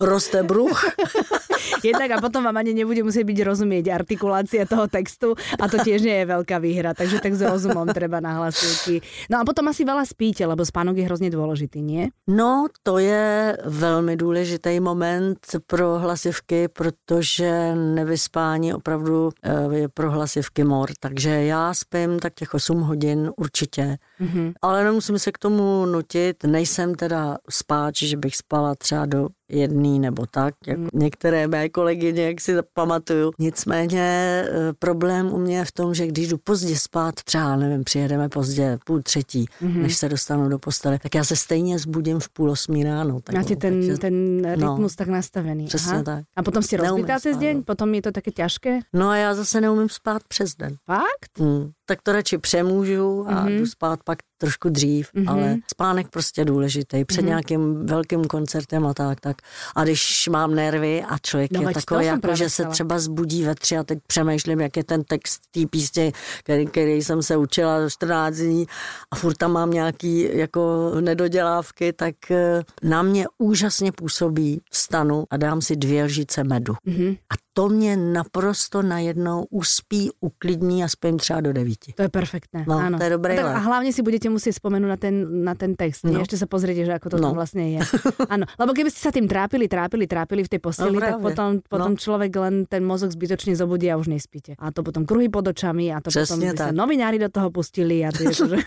roste 0.00 0.42
bruch. 0.42 0.84
Jednak 1.86 2.10
a 2.10 2.22
potom 2.22 2.44
vám 2.44 2.56
ani 2.56 2.74
nebude 2.74 3.02
musieť 3.02 3.26
byť 3.26 3.38
rozumieť 3.42 3.84
artikulácia 3.90 4.68
toho 4.68 4.86
textu 4.86 5.34
a 5.58 5.64
to 5.66 5.82
tiež 5.82 6.02
nie 6.02 6.22
je 6.22 6.26
veľká 6.26 6.56
výhra, 6.62 6.94
takže 6.94 7.18
tak 7.18 7.34
s 7.34 7.42
rozumom 7.42 7.86
treba 7.90 8.22
na 8.22 8.38
hlasivky. 8.42 9.02
No 9.30 9.42
a 9.42 9.46
potom 9.46 9.66
asi 9.70 9.82
veľa 9.82 10.06
spíte, 10.06 10.46
lebo 10.46 10.62
spánok 10.66 10.96
je 10.98 11.06
hrozně 11.06 11.30
dôležitý, 11.30 11.82
nie? 11.82 12.08
No, 12.26 12.66
to 12.82 12.98
je 12.98 13.56
velmi 13.64 14.16
důležitý 14.16 14.80
moment 14.80 15.38
pro 15.66 15.98
hlasivky, 15.98 16.55
protože 16.72 17.74
nevyspání 17.74 18.74
opravdu 18.74 19.30
eh, 19.42 19.76
je 19.76 19.88
pro 19.88 20.10
hlasivky 20.10 20.64
mor. 20.64 20.90
Takže 21.00 21.30
já 21.30 21.74
spím 21.74 22.18
tak 22.18 22.34
těch 22.34 22.54
8 22.54 22.80
hodin 22.80 23.30
určitě, 23.36 23.98
mm-hmm. 24.20 24.52
ale 24.62 24.84
nemusím 24.84 25.18
se 25.18 25.32
k 25.32 25.38
tomu 25.38 25.86
nutit. 25.86 26.44
Nejsem 26.44 26.94
teda 26.94 27.38
spáč, 27.50 28.02
že 28.02 28.16
bych 28.16 28.36
spala 28.36 28.74
třeba 28.74 29.06
do 29.06 29.28
jedný 29.48 29.98
nebo 29.98 30.26
tak, 30.26 30.54
jako 30.66 30.80
mm. 30.80 30.88
některé 30.92 31.48
mé 31.48 31.68
kolegyně, 31.68 32.26
jak 32.26 32.40
si 32.40 32.54
pamatuju. 32.74 33.32
Nicméně 33.38 34.02
eh, 34.02 34.72
problém 34.78 35.32
u 35.32 35.38
mě 35.38 35.56
je 35.58 35.64
v 35.64 35.72
tom, 35.72 35.94
že 35.94 36.06
když 36.06 36.28
jdu 36.28 36.38
pozdě 36.38 36.76
spát, 36.76 37.14
třeba 37.14 37.56
nevím, 37.56 37.84
přijedeme 37.84 38.28
pozdě 38.28 38.78
půl 38.84 39.02
třetí, 39.02 39.46
mm-hmm. 39.62 39.82
než 39.82 39.96
se 39.96 40.08
dostanu 40.08 40.48
do 40.48 40.58
postele, 40.58 40.98
tak 40.98 41.14
já 41.14 41.24
se 41.24 41.36
stejně 41.36 41.78
zbudím 41.78 42.20
v 42.20 42.28
půl 42.28 42.50
osmí 42.50 42.84
ráno. 42.84 43.20
Tak, 43.20 43.34
Máte 43.34 43.56
ten, 43.56 43.80
takže- 43.80 43.98
ten 43.98 44.44
rytmus 44.50 44.92
no. 44.92 44.96
tak 44.96 45.08
nastavený. 45.08 45.66
Přesně 45.66 46.02
tak. 46.02 46.24
A 46.36 46.42
potom 46.42 46.62
rozbitá 46.78 47.20
cez 47.20 47.32
spát, 47.32 47.40
deň? 47.40 47.56
no. 47.56 47.62
Potom 47.62 47.94
je 47.94 48.02
to 48.02 48.12
také 48.12 48.30
ťažké? 48.30 48.78
No 48.92 49.08
a 49.08 49.16
já 49.16 49.34
zase 49.34 49.60
neumím 49.60 49.88
spát 49.88 50.22
přes 50.28 50.54
den. 50.54 50.76
Fakt? 50.86 51.38
Hmm. 51.38 51.70
Tak 51.86 52.02
to 52.02 52.12
radši 52.12 52.38
přemůžu 52.38 53.24
a 53.28 53.32
mm-hmm. 53.32 53.58
jdu 53.58 53.66
spát 53.66 54.00
pak 54.04 54.18
trošku 54.38 54.68
dřív, 54.68 55.10
mm-hmm. 55.14 55.30
ale 55.30 55.56
spánek 55.70 56.08
prostě 56.08 56.44
důležitý. 56.44 57.04
Před 57.04 57.22
mm-hmm. 57.22 57.26
nějakým 57.26 57.86
velkým 57.86 58.24
koncertem 58.24 58.86
a 58.86 58.94
tak, 58.94 59.20
tak. 59.20 59.36
A 59.76 59.84
když 59.84 60.28
mám 60.28 60.54
nervy 60.54 61.02
a 61.08 61.18
člověk 61.18 61.50
No, 61.52 61.68
je 61.68 61.74
takový, 61.74 62.06
jako, 62.06 62.34
že 62.34 62.50
se 62.50 62.64
třeba 62.64 62.98
zbudí 62.98 63.44
ve 63.44 63.54
tři 63.54 63.76
a 63.76 63.84
teď 63.84 63.98
přemýšlím, 64.06 64.60
jak 64.60 64.76
je 64.76 64.84
ten 64.84 65.04
text 65.04 65.40
té 65.50 65.66
písně, 65.66 66.12
který, 66.38 66.66
který 66.66 67.02
jsem 67.02 67.22
se 67.22 67.36
učila 67.36 67.90
14 67.90 68.36
dní 68.36 68.66
a 69.10 69.16
furt 69.16 69.36
tam 69.36 69.52
mám 69.52 69.70
nějaký 69.70 70.38
jako 70.38 70.92
nedodělávky, 71.00 71.92
tak 71.92 72.30
eh, 72.30 72.62
na 72.82 73.02
mě 73.02 73.26
úžasně 73.38 73.92
působí 73.92 74.60
vstanu 74.70 75.24
a 75.30 75.36
dám 75.36 75.62
si 75.62 75.76
dvě 75.76 76.04
lžice 76.04 76.44
medu. 76.44 76.74
Mm-hmm. 76.86 77.18
A 77.30 77.45
to 77.56 77.68
mě 77.72 77.96
naprosto 77.96 78.82
najednou 78.84 79.46
uspí, 79.50 80.10
uklidní 80.20 80.84
a 80.84 80.88
spím 80.88 81.16
třeba 81.16 81.40
do 81.40 81.52
devíti. 81.52 81.92
To 81.96 82.02
je 82.04 82.08
perfektné. 82.12 82.68
No, 82.68 82.76
áno. 82.76 83.00
to 83.00 83.04
je 83.08 83.10
dobrý 83.16 83.32
a, 83.32 83.36
tak, 83.40 83.44
lék. 83.48 83.56
a 83.56 83.60
hlavne 83.64 83.90
si 83.96 84.02
budete 84.04 84.28
musieť 84.28 84.60
spomenúť 84.60 84.90
na 84.92 84.98
ten, 85.00 85.14
na 85.40 85.54
ten 85.56 85.72
text. 85.72 86.04
No. 86.04 86.12
No. 86.12 86.20
Ešte 86.20 86.36
sa 86.36 86.44
pozriete, 86.44 86.84
že 86.84 86.92
ako 86.92 87.08
to 87.08 87.16
tam 87.16 87.32
No. 87.32 87.38
vlastne 87.40 87.64
je. 87.72 87.80
Áno, 88.36 88.44
lebo 88.60 88.76
keby 88.76 88.92
ste 88.92 89.00
sa 89.00 89.08
tým 89.08 89.24
trápili, 89.24 89.72
trápili, 89.72 90.04
trápili 90.04 90.44
v 90.44 90.52
tej 90.52 90.60
posteli, 90.60 90.92
No, 90.92 91.00
tak 91.00 91.16
potom, 91.24 91.48
potom 91.64 91.92
No. 91.92 91.98
človek 91.98 92.28
len 92.36 92.68
ten 92.68 92.84
mozog 92.84 93.08
zbytočne 93.08 93.56
zobudí 93.56 93.88
a 93.88 93.96
už 93.96 94.12
nespíte. 94.12 94.52
A 94.60 94.68
to 94.68 94.84
potom 94.84 95.08
kruhy 95.08 95.32
pod 95.32 95.48
očami 95.48 95.88
a 95.88 96.04
to 96.04 96.12
potom 96.12 96.36
Přesně 96.36 96.52
sa 96.52 96.68
tak. 96.68 96.76
novinári 96.76 97.16
do 97.16 97.32
toho 97.32 97.48
pustili 97.48 98.04
a 98.04 98.12
že... 98.20 98.60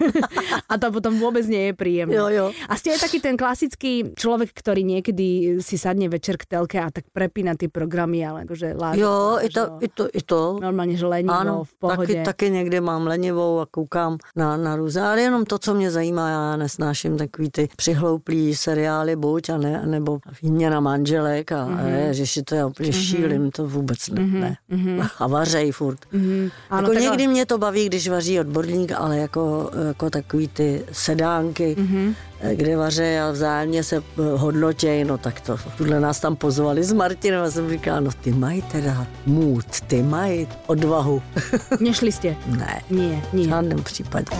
a 0.65 0.73
to 0.81 0.89
potom 0.89 1.13
vôbec 1.21 1.45
nie 1.45 1.69
je 1.69 1.73
príjemné. 1.77 2.17
Jo, 2.17 2.25
jo. 2.33 2.45
A 2.65 2.73
ste 2.73 2.89
aj 2.97 3.05
taký 3.05 3.21
ten 3.21 3.37
klasický 3.37 4.17
človek, 4.17 4.49
ktorý 4.49 4.81
niekedy 4.81 5.59
si 5.61 5.77
sadne 5.77 6.09
večer 6.09 6.41
k 6.41 6.49
telke 6.57 6.81
a 6.81 6.89
tak 6.89 7.05
prepína 7.13 7.53
tie 7.53 7.69
programy, 7.69 8.25
ale 8.25 8.49
akože 8.49 8.78
lázeť? 8.79 8.99
Jo, 9.01 9.37
i 9.41 9.49
to, 9.49 9.61
i 9.79 9.87
to, 9.87 10.07
i 10.13 10.21
to. 10.21 10.57
Normálně, 10.61 10.97
že 10.97 11.05
lenivo, 11.05 11.33
Ano, 11.33 11.63
v 11.63 11.73
pohodě. 11.79 12.13
taky, 12.13 12.25
taky 12.25 12.51
někdy 12.51 12.81
mám 12.81 13.07
lenivou 13.07 13.59
a 13.59 13.65
koukám 13.71 14.17
na, 14.35 14.57
na 14.57 14.75
různé, 14.75 15.01
ale 15.01 15.21
jenom 15.21 15.45
to, 15.45 15.57
co 15.59 15.73
mě 15.73 15.91
zajímá, 15.91 16.29
já 16.29 16.55
nesnáším 16.57 17.17
takový 17.17 17.49
ty 17.51 17.69
přihlouplý 17.75 18.55
seriály 18.55 19.15
buď, 19.15 19.49
a 19.49 19.57
ne, 19.57 19.81
nebo 19.85 20.19
výměna 20.41 20.79
manželek 20.79 21.51
a 21.51 21.65
Mhm. 21.65 21.77
mm-hmm. 21.77 22.07
ježiši, 22.07 22.43
to 22.43 22.55
je 22.55 22.65
úplně 22.65 22.89
mm-hmm. 22.89 23.15
šílim, 23.15 23.51
to 23.51 23.67
vůbec 23.67 24.09
ne. 24.09 24.21
Mhm, 24.21 24.39
ne. 24.39 24.57
Mm-hmm. 24.71 25.09
A 25.19 25.27
vařej 25.27 25.71
furt. 25.71 25.99
Mhm. 26.11 26.23
Mm-hmm. 26.23 26.51
Ano, 26.69 26.81
jako 26.81 26.93
takhle- 26.93 27.01
někdy 27.11 27.27
mě 27.27 27.45
to 27.45 27.57
baví, 27.57 27.85
když 27.85 28.09
vaří 28.09 28.39
odborník, 28.39 28.91
ale 28.91 29.17
jako, 29.17 29.71
jako 29.87 30.09
takový 30.09 30.47
ty 30.47 30.85
sedánky, 30.91 31.75
Mhm. 31.79 31.87
mm-hmm. 31.87 32.13
Kde 32.53 32.77
vaře 32.77 33.19
a 33.19 33.31
vzájemně 33.31 33.83
se 33.83 33.95
eh, 33.97 34.01
hodnotějí, 34.17 35.03
no 35.03 35.17
tak 35.17 35.41
to. 35.41 35.57
Tuhle 35.77 35.99
nás 35.99 36.19
tam 36.19 36.35
pozvali 36.35 36.83
s 36.83 36.93
Martinem 36.93 37.43
a 37.43 37.51
jsem 37.51 37.69
říkala, 37.69 37.99
no 37.99 38.11
ty 38.21 38.31
mají 38.31 38.61
teda 38.61 39.07
můd, 39.25 39.65
ty 39.87 40.03
mají 40.03 40.47
odvahu. 40.67 41.21
Nešli 41.79 42.11
ste? 42.11 42.35
ne, 42.47 42.81
Nie, 42.89 43.21
v 43.29 43.33
nie. 43.33 43.47
žádném 43.47 43.83
případě. 43.83 44.35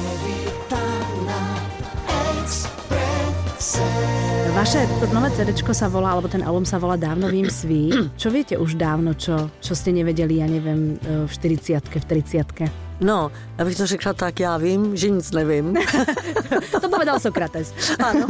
Vaše 4.55 4.87
to 4.99 5.07
nové 5.13 5.31
CD 5.31 5.55
sa 5.71 5.87
volá, 5.87 6.11
alebo 6.11 6.27
ten 6.27 6.43
album 6.43 6.65
sa 6.65 6.79
volá 6.83 6.99
Dávno 6.99 7.31
vím 7.31 7.47
svý. 7.47 8.11
Čo 8.19 8.27
viete 8.27 8.59
už 8.59 8.75
dávno, 8.75 9.15
čo, 9.15 9.47
čo 9.63 9.71
ste 9.71 9.95
nevedeli, 9.95 10.43
ja 10.43 10.47
neviem, 10.51 10.99
e, 10.99 11.27
v 11.27 11.31
40 11.31 11.79
v 11.79 12.05
30 12.67 12.88
No, 13.01 13.31
já 13.57 13.65
bych 13.65 13.77
to 13.77 13.85
řekla 13.85 14.13
tak, 14.13 14.39
já 14.39 14.57
vím, 14.57 14.97
že 14.97 15.09
nic 15.09 15.31
nevím, 15.31 15.77
To 16.81 16.89
povedal 16.89 17.19
Sokrates. 17.19 17.73
ano. 17.99 18.27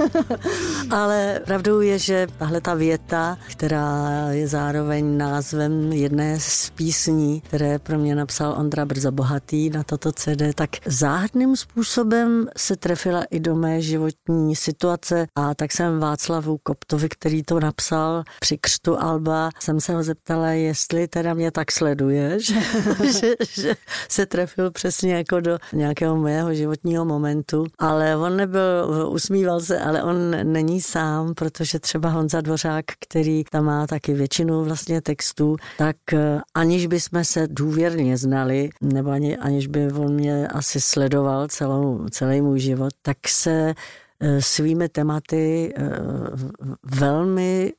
ale 0.89 1.41
pravdou 1.45 1.79
je, 1.79 1.99
že 1.99 2.27
tahle 2.37 2.61
ta 2.61 2.73
věta, 2.73 3.37
která 3.51 4.07
je 4.29 4.47
zároveň 4.47 5.17
názvem 5.17 5.93
jedné 5.93 6.39
z 6.39 6.69
písní, 6.69 7.41
které 7.41 7.79
pro 7.79 7.97
mě 7.97 8.15
napsal 8.15 8.55
Ondra 8.57 8.85
Brzo 8.85 9.11
Bohatý 9.11 9.69
na 9.69 9.83
toto 9.83 10.11
CD, 10.11 10.41
tak 10.55 10.69
záhadným 10.85 11.55
způsobem 11.55 12.47
se 12.57 12.75
trefila 12.75 13.23
i 13.23 13.39
do 13.39 13.55
mé 13.55 13.81
životní 13.81 14.55
situace 14.55 15.27
a 15.35 15.55
tak 15.55 15.71
jsem 15.71 15.99
Václavu 15.99 16.57
Koptovi, 16.63 17.09
který 17.09 17.43
to 17.43 17.59
napsal 17.59 18.23
při 18.39 18.57
křtu 18.57 19.01
Alba, 19.01 19.49
jsem 19.59 19.81
se 19.81 19.93
ho 19.93 20.03
zeptala, 20.03 20.47
jestli 20.47 21.07
teda 21.07 21.33
mě 21.33 21.51
tak 21.51 21.71
sleduje, 21.71 22.39
že, 22.39 22.59
že, 23.19 23.33
že 23.49 23.75
se 24.09 24.25
trefil 24.25 24.58
přesně 24.71 25.15
jako 25.15 25.39
do 25.39 25.57
nějakého 25.73 26.17
mého 26.17 26.53
životního 26.53 27.05
momentu, 27.05 27.65
ale 27.79 28.17
on 28.17 28.37
nebyl, 28.37 29.09
usmíval 29.09 29.59
se, 29.59 29.79
ale 29.79 30.03
on 30.03 30.15
není 30.43 30.81
sám, 30.81 31.33
protože 31.33 31.79
třeba 31.79 32.09
Honza 32.09 32.41
Dvořák, 32.41 32.85
který 32.99 33.43
tam 33.51 33.65
má 33.65 33.87
taky 33.87 34.13
většinu 34.13 34.63
vlastně 34.63 35.01
textů, 35.01 35.55
tak 35.77 35.95
eh, 36.13 36.41
aniž 36.53 36.87
by 36.87 36.99
jsme 36.99 37.25
se 37.25 37.47
důvěrně 37.47 38.17
znali, 38.17 38.69
nebo 38.81 39.09
ani, 39.09 39.37
aniž 39.37 39.67
by 39.67 39.91
on 39.91 40.13
mě 40.13 40.47
asi 40.47 40.81
sledoval 40.81 41.47
celou, 41.47 42.05
celý 42.11 42.41
můj 42.41 42.59
život, 42.59 42.93
tak 43.01 43.17
se 43.27 43.73
eh, 44.19 44.41
svými 44.41 44.89
tématy 44.89 45.73
eh, 45.77 45.89
velmi 46.95 47.73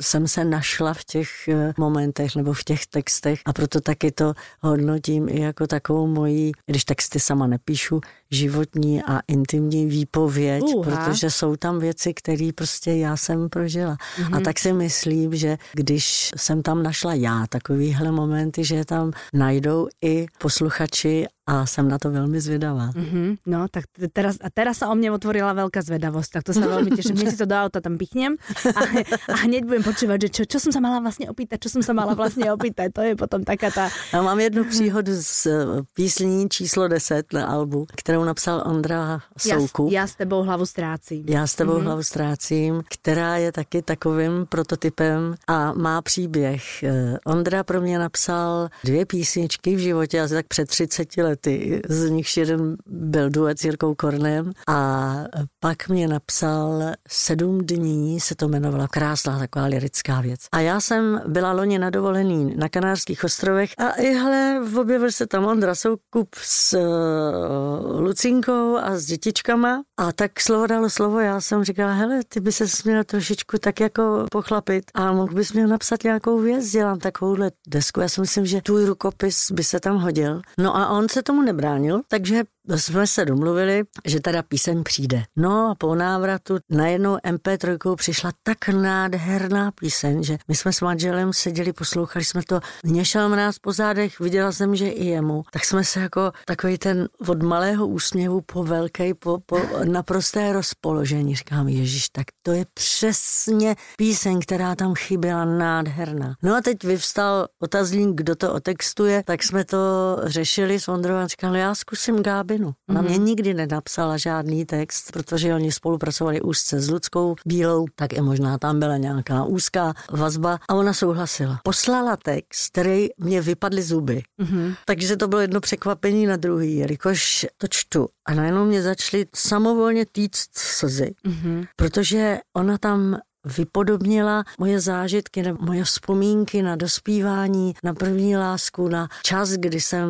jsem 0.00 0.28
se 0.28 0.44
našla 0.44 0.94
v 0.94 1.04
těch 1.04 1.48
eh, 1.48 1.74
momentech 1.78 2.36
nebo 2.36 2.52
v 2.52 2.64
těch 2.64 2.86
textech 2.86 3.40
a 3.44 3.52
proto 3.52 3.80
taky 3.80 4.12
to 4.12 4.34
hodnotím 4.60 5.28
i 5.28 5.40
jako 5.40 5.66
takovou 5.66 6.06
moji, 6.06 6.52
když 6.66 6.84
texty 6.84 7.20
sama 7.20 7.46
nepíšu, 7.46 8.00
životní 8.30 9.02
a 9.02 9.20
intimní 9.28 9.86
výpověď, 9.86 10.62
Uha. 10.62 10.84
protože 10.84 11.30
jsou 11.30 11.56
tam 11.56 11.78
věci, 11.78 12.14
které 12.14 12.50
prostě 12.54 12.92
já 12.92 13.16
jsem 13.16 13.48
prožila. 13.48 13.96
Mm-hmm. 13.96 14.36
A 14.36 14.40
tak 14.40 14.58
si 14.58 14.72
myslím, 14.72 15.34
že 15.34 15.58
když 15.72 16.30
jsem 16.36 16.62
tam 16.62 16.82
našla 16.82 17.14
já 17.14 17.46
takovýhle 17.48 18.12
momenty, 18.12 18.64
že 18.64 18.84
tam 18.84 19.12
najdou 19.32 19.88
i 20.04 20.26
posluchači 20.38 21.26
a 21.46 21.66
jsem 21.66 21.88
na 21.88 21.98
to 21.98 22.10
velmi 22.10 22.40
zvědavá. 22.40 22.90
Mhm, 22.96 23.36
no, 23.46 23.66
tak 23.70 23.84
teraz, 24.12 24.36
a 24.42 24.50
teraz 24.50 24.82
sa 24.82 24.90
o 24.90 24.94
mne 24.98 25.14
otvorila 25.14 25.54
veľká 25.54 25.78
zvedavosť, 25.78 26.30
tak 26.34 26.42
to 26.42 26.52
sa 26.58 26.66
veľmi 26.66 26.90
teším. 26.98 27.22
Hneď 27.22 27.30
si 27.30 27.38
to 27.38 27.46
do 27.46 27.54
auta 27.54 27.78
tam 27.78 27.94
pichnem 27.94 28.34
a, 28.66 28.82
a 29.30 29.34
hneď 29.46 29.62
budem 29.62 29.86
počúvať, 29.86 30.26
že 30.26 30.28
čo, 30.34 30.42
čo 30.42 30.58
som 30.58 30.74
sa 30.74 30.82
mala 30.82 30.98
vlastne 30.98 31.30
opýtať, 31.30 31.62
čo 31.62 31.70
som 31.78 31.82
sa 31.86 31.94
mala 31.94 32.18
vlastne 32.18 32.50
opýtať. 32.50 32.90
To 32.98 33.02
je 33.06 33.14
potom 33.14 33.46
taká 33.46 33.70
tá... 33.70 33.94
Já 34.12 34.22
mám 34.22 34.40
jednu 34.40 34.64
příhodu 34.64 35.12
z 35.14 35.46
eh, 35.46 35.52
písní 35.94 36.48
číslo 36.48 36.88
10 36.88 37.32
na 37.32 37.46
albu, 37.46 37.86
kterou 38.16 38.24
napsal 38.24 38.62
Ondra 38.66 39.20
Ja, 39.44 39.60
Soukup. 39.60 39.92
ja 39.92 40.06
s 40.06 40.16
tebou 40.16 40.42
hlavu 40.42 40.66
strácím. 40.66 41.24
Já 41.28 41.46
s 41.46 41.54
tebou 41.54 41.76
mm-hmm. 41.76 41.84
hlavu 41.84 42.02
ztrácím, 42.02 42.82
která 42.88 43.36
je 43.36 43.52
taky 43.52 43.82
takovým 43.82 44.46
prototypem 44.48 45.34
a 45.46 45.72
má 45.72 46.02
příběh. 46.02 46.82
Eh, 46.82 47.18
Ondra 47.26 47.64
pro 47.64 47.80
mě 47.80 47.98
napsal 47.98 48.68
dvě 48.84 49.06
písničky 49.06 49.76
v 49.76 49.78
životě, 49.78 50.20
asi 50.20 50.34
tak 50.34 50.46
před 50.46 50.68
30 50.68 51.16
lety. 51.16 51.82
Z 51.88 52.10
nichž 52.10 52.36
jeden 52.36 52.76
byl 52.86 53.30
duet 53.30 53.58
s 53.60 53.64
Jirkou 53.64 53.94
Kornem 53.94 54.52
a 54.68 55.14
pak 55.60 55.88
mě 55.88 56.08
napsal 56.08 56.82
Sedm 57.08 57.58
dní, 57.66 58.20
se 58.20 58.34
to 58.34 58.48
jmenovalo, 58.48 58.86
krásná 58.90 59.38
taková 59.38 59.64
lirická 59.64 60.20
věc. 60.20 60.40
A 60.52 60.60
já 60.60 60.80
jsem 60.80 61.20
byla 61.26 61.52
loni 61.52 61.78
na 61.78 61.90
dovolený 61.90 62.56
na 62.56 62.68
Kanárských 62.68 63.24
ostrovech 63.24 63.70
a 63.78 63.90
i 63.90 64.14
hle, 64.14 64.60
objevil 64.80 65.12
se 65.12 65.26
tam 65.26 65.44
Ondra 65.44 65.74
Soukup 65.74 66.34
s 66.34 66.72
uh, 66.72 68.05
Lucinkou 68.06 68.76
a 68.76 68.98
s 68.98 69.04
dětičkama. 69.06 69.82
A 69.96 70.12
tak 70.12 70.40
slovo 70.40 70.66
dalo 70.66 70.90
slovo, 70.90 71.20
já 71.20 71.40
jsem 71.40 71.64
říkala, 71.64 71.92
hele, 71.92 72.20
ty 72.28 72.40
by 72.40 72.52
se 72.52 72.64
měl 72.84 73.04
trošičku 73.04 73.58
tak 73.58 73.80
jako 73.80 74.26
pochlapit. 74.30 74.84
A 74.94 75.12
mohl 75.12 75.34
bys 75.34 75.52
měl 75.52 75.68
napsat 75.68 76.04
nějakou 76.04 76.40
věc, 76.40 76.70
dělám 76.70 76.98
takovouhle 76.98 77.50
desku, 77.68 78.00
já 78.00 78.08
si 78.08 78.20
myslím, 78.20 78.46
že 78.46 78.62
tvůj 78.62 78.84
rukopis 78.84 79.50
by 79.50 79.64
se 79.64 79.80
tam 79.80 79.96
hodil. 79.96 80.42
No 80.58 80.76
a 80.76 80.88
on 80.88 81.08
se 81.08 81.22
tomu 81.22 81.42
nebránil, 81.42 82.00
takže 82.08 82.44
jsme 82.74 83.06
se 83.06 83.24
domluvili, 83.24 83.84
že 84.04 84.20
teda 84.20 84.42
píseň 84.42 84.82
přijde. 84.82 85.22
No 85.36 85.70
a 85.70 85.74
po 85.74 85.94
návratu 85.94 86.58
najednou 86.70 87.16
MP3 87.16 87.96
přišla 87.96 88.30
tak 88.42 88.68
nádherná 88.68 89.70
píseň, 89.72 90.22
že 90.22 90.38
my 90.48 90.54
jsme 90.54 90.72
s 90.72 90.80
manželem 90.80 91.32
seděli, 91.32 91.72
poslouchali 91.72 92.24
jsme 92.24 92.42
to, 92.42 92.60
mě 92.84 93.04
šel 93.04 93.28
mráz 93.28 93.58
po 93.58 93.72
zádech, 93.72 94.20
viděla 94.20 94.52
jsem, 94.52 94.76
že 94.76 94.88
i 94.88 95.04
jemu, 95.04 95.42
tak 95.52 95.64
jsme 95.64 95.84
se 95.84 96.00
jako 96.00 96.32
takový 96.44 96.78
ten 96.78 97.08
od 97.28 97.42
malého 97.42 97.86
úsměvu 97.86 98.40
po 98.40 98.64
velký, 98.64 99.14
po, 99.14 99.38
po 99.46 99.60
naprosté 99.84 100.52
rozpoložení. 100.52 101.36
Říkám, 101.36 101.68
Ježíš, 101.68 102.08
tak 102.08 102.26
to 102.42 102.52
je 102.52 102.66
přesně 102.74 103.76
píseň, 103.96 104.40
která 104.40 104.74
tam 104.74 104.94
chyběla 104.94 105.44
nádherná. 105.44 106.34
No 106.42 106.56
a 106.56 106.60
teď 106.60 106.84
vyvstal 106.84 107.46
otazník, 107.62 108.16
kdo 108.16 108.34
to 108.34 108.52
otextuje, 108.54 109.22
tak 109.26 109.42
jsme 109.42 109.64
to 109.64 109.78
řešili 110.24 110.80
s 110.80 110.88
Ondrou 110.88 111.14
a 111.14 111.26
říkali, 111.26 111.60
já 111.60 111.74
zkusím 111.74 112.22
Gábinu. 112.56 112.74
Ona 112.88 113.02
mě 113.02 113.18
nikdy 113.18 113.54
nenapsala 113.54 114.16
žádný 114.16 114.64
text, 114.64 115.12
protože 115.12 115.54
oni 115.54 115.72
spolupracovali 115.72 116.40
úzce 116.40 116.80
s 116.80 116.90
Ludskou 116.90 117.36
Bílou, 117.46 117.86
tak 117.94 118.12
i 118.12 118.20
možná 118.20 118.58
tam 118.58 118.80
byla 118.80 118.96
nějaká 118.96 119.44
úzká 119.44 119.94
vazba 120.10 120.58
a 120.68 120.74
ona 120.74 120.92
souhlasila. 120.92 121.60
Poslala 121.64 122.16
text, 122.16 122.68
který 122.68 123.08
mě 123.18 123.40
vypadly 123.40 123.82
zuby. 123.82 124.22
Mm-hmm. 124.42 124.76
Takže 124.84 125.16
to 125.16 125.28
bylo 125.28 125.40
jedno 125.40 125.60
překvapení 125.60 126.26
na 126.26 126.36
druhý, 126.36 126.76
jelikož 126.76 127.46
to 127.56 127.66
čtu 127.70 128.08
a 128.26 128.34
najednou 128.34 128.64
mě 128.64 128.82
začaly 128.82 129.26
samovolně 129.34 130.06
týct 130.06 130.50
slzy, 130.54 131.14
mm-hmm. 131.26 131.66
protože 131.76 132.38
ona 132.56 132.78
tam 132.78 133.18
vypodobnila 133.46 134.44
moje 134.58 134.80
zážitky 134.80 135.42
nebo 135.42 135.64
moje 135.64 135.84
vzpomínky 135.84 136.62
na 136.62 136.76
dospívání, 136.76 137.74
na 137.82 137.94
první 137.94 138.36
lásku, 138.36 138.88
na 138.88 139.08
čas, 139.22 139.50
kdy 139.50 139.80
jsem 139.80 140.08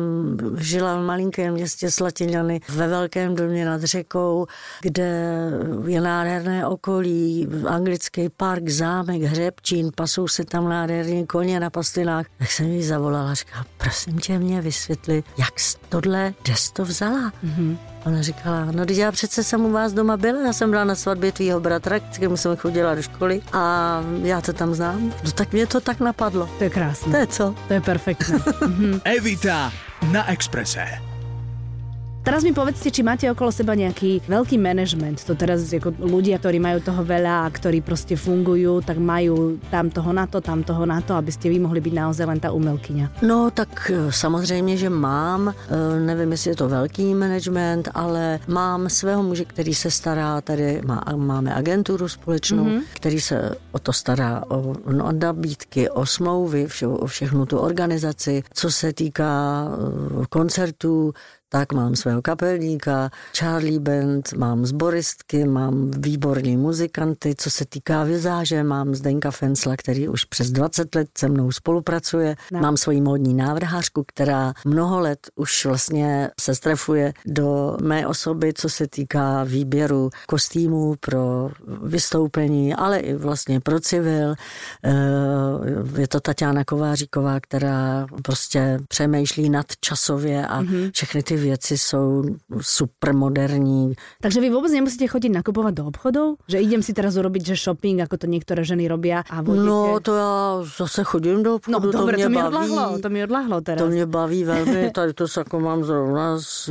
žila 0.57 0.95
v 0.95 1.05
malinkém 1.05 1.53
městě 1.53 1.91
Slatiňany 1.91 2.61
ve 2.69 2.87
velkém 2.87 3.35
domě 3.35 3.65
nad 3.65 3.83
řekou, 3.83 4.47
kde 4.81 5.37
je 5.87 6.01
nádherné 6.01 6.67
okolí, 6.67 7.47
anglický 7.67 8.29
park, 8.29 8.69
zámek, 8.69 9.21
hřebčín, 9.21 9.91
pasou 9.95 10.27
se 10.27 10.45
tam 10.45 10.69
nádherní 10.69 11.27
koně 11.27 11.59
na 11.59 11.69
pastvinách. 11.69 12.25
Tak 12.37 12.51
jsem 12.51 12.65
jí 12.65 12.83
zavolala 12.83 13.31
a 13.31 13.33
říkala, 13.33 13.65
prosím 13.77 14.19
tě 14.19 14.39
mě 14.39 14.61
vysvětli, 14.61 15.23
jak 15.37 15.59
jsi 15.59 15.77
tohle 15.89 16.33
desto 16.45 16.85
vzala? 16.85 17.31
Mm-hmm. 17.45 17.77
Ona 18.07 18.21
říkala, 18.21 18.65
no 18.65 18.85
když 18.85 18.97
já 18.97 19.11
přece 19.11 19.43
jsem 19.43 19.65
u 19.65 19.71
vás 19.71 19.93
doma 19.93 20.17
byla, 20.17 20.41
já 20.41 20.53
jsem 20.53 20.69
byla 20.69 20.83
na 20.83 20.95
svatbě 20.95 21.31
tvýho 21.31 21.59
bratra, 21.59 21.99
kterému 21.99 22.37
jsem 22.37 22.55
chodila 22.55 22.95
do 22.95 23.01
školy 23.01 23.41
a 23.53 24.01
já 24.21 24.41
to 24.41 24.53
tam 24.53 24.73
znám. 24.73 25.13
No 25.23 25.31
tak 25.31 25.53
mě 25.53 25.67
to 25.67 25.81
tak 25.81 25.99
napadlo. 25.99 26.49
To 26.57 26.63
je 26.63 26.69
krásne. 26.69 27.11
To 27.11 27.17
je 27.17 27.27
co? 27.27 27.55
To 27.67 27.73
je 27.73 27.81
perfektné. 27.81 28.39
Evita 29.03 29.71
na 30.11 30.31
Exprese. 30.31 31.06
Teraz 32.27 32.43
mi 32.43 32.51
povedzte, 32.51 32.91
či 32.91 33.07
máte 33.07 33.23
okolo 33.31 33.55
seba 33.55 33.71
nejaký 33.71 34.27
veľký 34.27 34.59
management. 34.59 35.23
To 35.23 35.31
teraz 35.31 35.63
ako 35.71 35.95
ľudia, 35.95 36.35
ktorí 36.35 36.59
majú 36.59 36.83
toho 36.83 36.99
veľa 36.99 37.47
a 37.47 37.47
ktorí 37.47 37.79
proste 37.79 38.19
fungujú, 38.19 38.83
tak 38.83 38.99
majú 38.99 39.55
tam 39.71 39.87
toho 39.87 40.11
na 40.11 40.27
to, 40.27 40.43
tam 40.43 40.59
toho 40.59 40.83
na 40.83 40.99
to, 40.99 41.15
aby 41.15 41.31
ste 41.31 41.47
vy 41.47 41.55
mohli 41.63 41.79
byť 41.79 41.93
naozaj 41.95 42.27
len 42.27 42.39
tá 42.43 42.51
umelkyňa. 42.51 43.23
No 43.23 43.47
tak 43.47 43.87
eh, 43.87 44.11
samozřejmě, 44.11 44.77
že 44.77 44.89
mám, 44.89 45.55
eh, 45.55 45.99
nevím, 45.99 46.31
jestli 46.31 46.49
je 46.49 46.55
to 46.55 46.67
velký 46.67 47.15
management, 47.15 47.87
ale 47.95 48.39
mám 48.47 48.89
svého 48.89 49.23
muže, 49.23 49.45
který 49.45 49.73
se 49.73 49.91
stará, 49.91 50.41
tady 50.41 50.81
má, 50.83 51.03
máme 51.15 51.55
agenturu 51.55 52.07
společnou, 52.07 52.65
mm-hmm. 52.65 52.83
který 52.93 53.21
se 53.21 53.55
o 53.71 53.79
to 53.79 53.93
stará, 53.93 54.43
o, 54.51 54.75
no, 54.91 55.05
o 55.05 55.11
nabídky, 55.11 55.89
o 55.89 56.05
smlouvy, 56.05 56.67
vše, 56.67 56.87
o 56.87 57.07
všechnu 57.07 57.45
tu 57.45 57.57
organizaci. 57.57 58.43
Co 58.53 58.71
se 58.71 58.93
týká 58.93 59.63
eh, 59.71 60.25
koncertů, 60.29 61.13
tak 61.49 61.73
mám 61.73 61.95
svého 61.95 62.21
kapelníka, 62.21 63.09
Charlie 63.37 63.79
Band, 63.79 64.33
mám 64.33 64.65
zboristky, 64.65 65.45
mám 65.45 65.91
výborní 65.91 66.57
muzikanty, 66.57 67.35
co 67.37 67.49
se 67.49 67.65
týká 67.65 68.03
vizáže, 68.03 68.63
mám 68.63 68.95
Zdenka 68.95 69.31
Fensla, 69.31 69.75
který 69.77 70.07
už 70.07 70.25
přes 70.25 70.51
20 70.51 70.95
let 70.95 71.07
se 71.17 71.29
mnou 71.29 71.51
spolupracuje, 71.51 72.35
no. 72.51 72.59
mám 72.59 72.77
svoji 72.77 73.01
módní 73.01 73.33
návrhářku, 73.33 74.03
která 74.07 74.53
mnoho 74.65 74.99
let 74.99 75.19
už 75.35 75.65
vlastně 75.65 76.29
se 76.39 76.55
strefuje 76.55 77.13
do 77.25 77.77
mé 77.81 78.07
osoby, 78.07 78.53
co 78.53 78.69
se 78.69 78.87
týká 78.87 79.43
výběru 79.43 80.09
kostýmů 80.27 80.95
pro 80.99 81.49
vystoupení, 81.83 82.75
ale 82.75 82.99
i 82.99 83.13
vlastně 83.13 83.59
pro 83.59 83.79
civil. 83.79 84.35
Eh, 84.83 86.01
je 86.01 86.07
to 86.07 86.19
Tatiana 86.19 86.63
Kováříková, 86.63 87.39
která 87.39 88.07
prostě 88.23 88.79
přemýšlí 88.87 89.49
nadčasově 89.49 90.47
a 90.47 90.61
mm-hmm. 90.61 90.91
všechny 90.93 91.23
ty 91.23 91.36
věci 91.37 91.77
jsou 91.77 92.23
super 92.61 93.15
moderní. 93.15 93.93
Takže 94.21 94.41
vy 94.41 94.49
vůbec 94.49 94.71
nemusíte 94.71 95.07
chodit 95.07 95.29
nakupovat 95.29 95.73
do 95.73 95.85
obchodů? 95.85 96.35
Že 96.47 96.57
idem 96.59 96.83
si 96.83 96.93
teraz 96.93 97.17
urobiť, 97.17 97.45
že 97.45 97.55
shopping, 97.55 97.99
jako 97.99 98.17
to 98.17 98.27
některé 98.27 98.63
ženy 98.63 98.87
robí 98.87 99.13
a 99.13 99.41
vodíte? 99.41 99.65
No 99.65 99.99
to 99.99 100.15
já 100.15 100.63
zase 100.77 101.03
chodím 101.03 101.43
do 101.43 101.55
obchodu, 101.55 101.79
no, 101.79 101.91
to 101.91 101.97
dobré, 101.97 102.15
mě 102.17 102.23
to 102.23 102.29
mi 102.29 102.35
baví. 102.35 102.47
Odlahlo, 102.47 102.99
to 102.99 103.09
mi 103.09 103.23
odlahlo 103.23 103.61
teraz. 103.61 103.81
To 103.81 103.89
mě 103.89 104.05
baví 104.05 104.43
velmi, 104.43 104.91
tady 104.91 105.13
to 105.13 105.27
se 105.27 105.39
jako 105.39 105.59
mám 105.59 105.83
zrovna 105.83 106.39
z, 106.39 106.69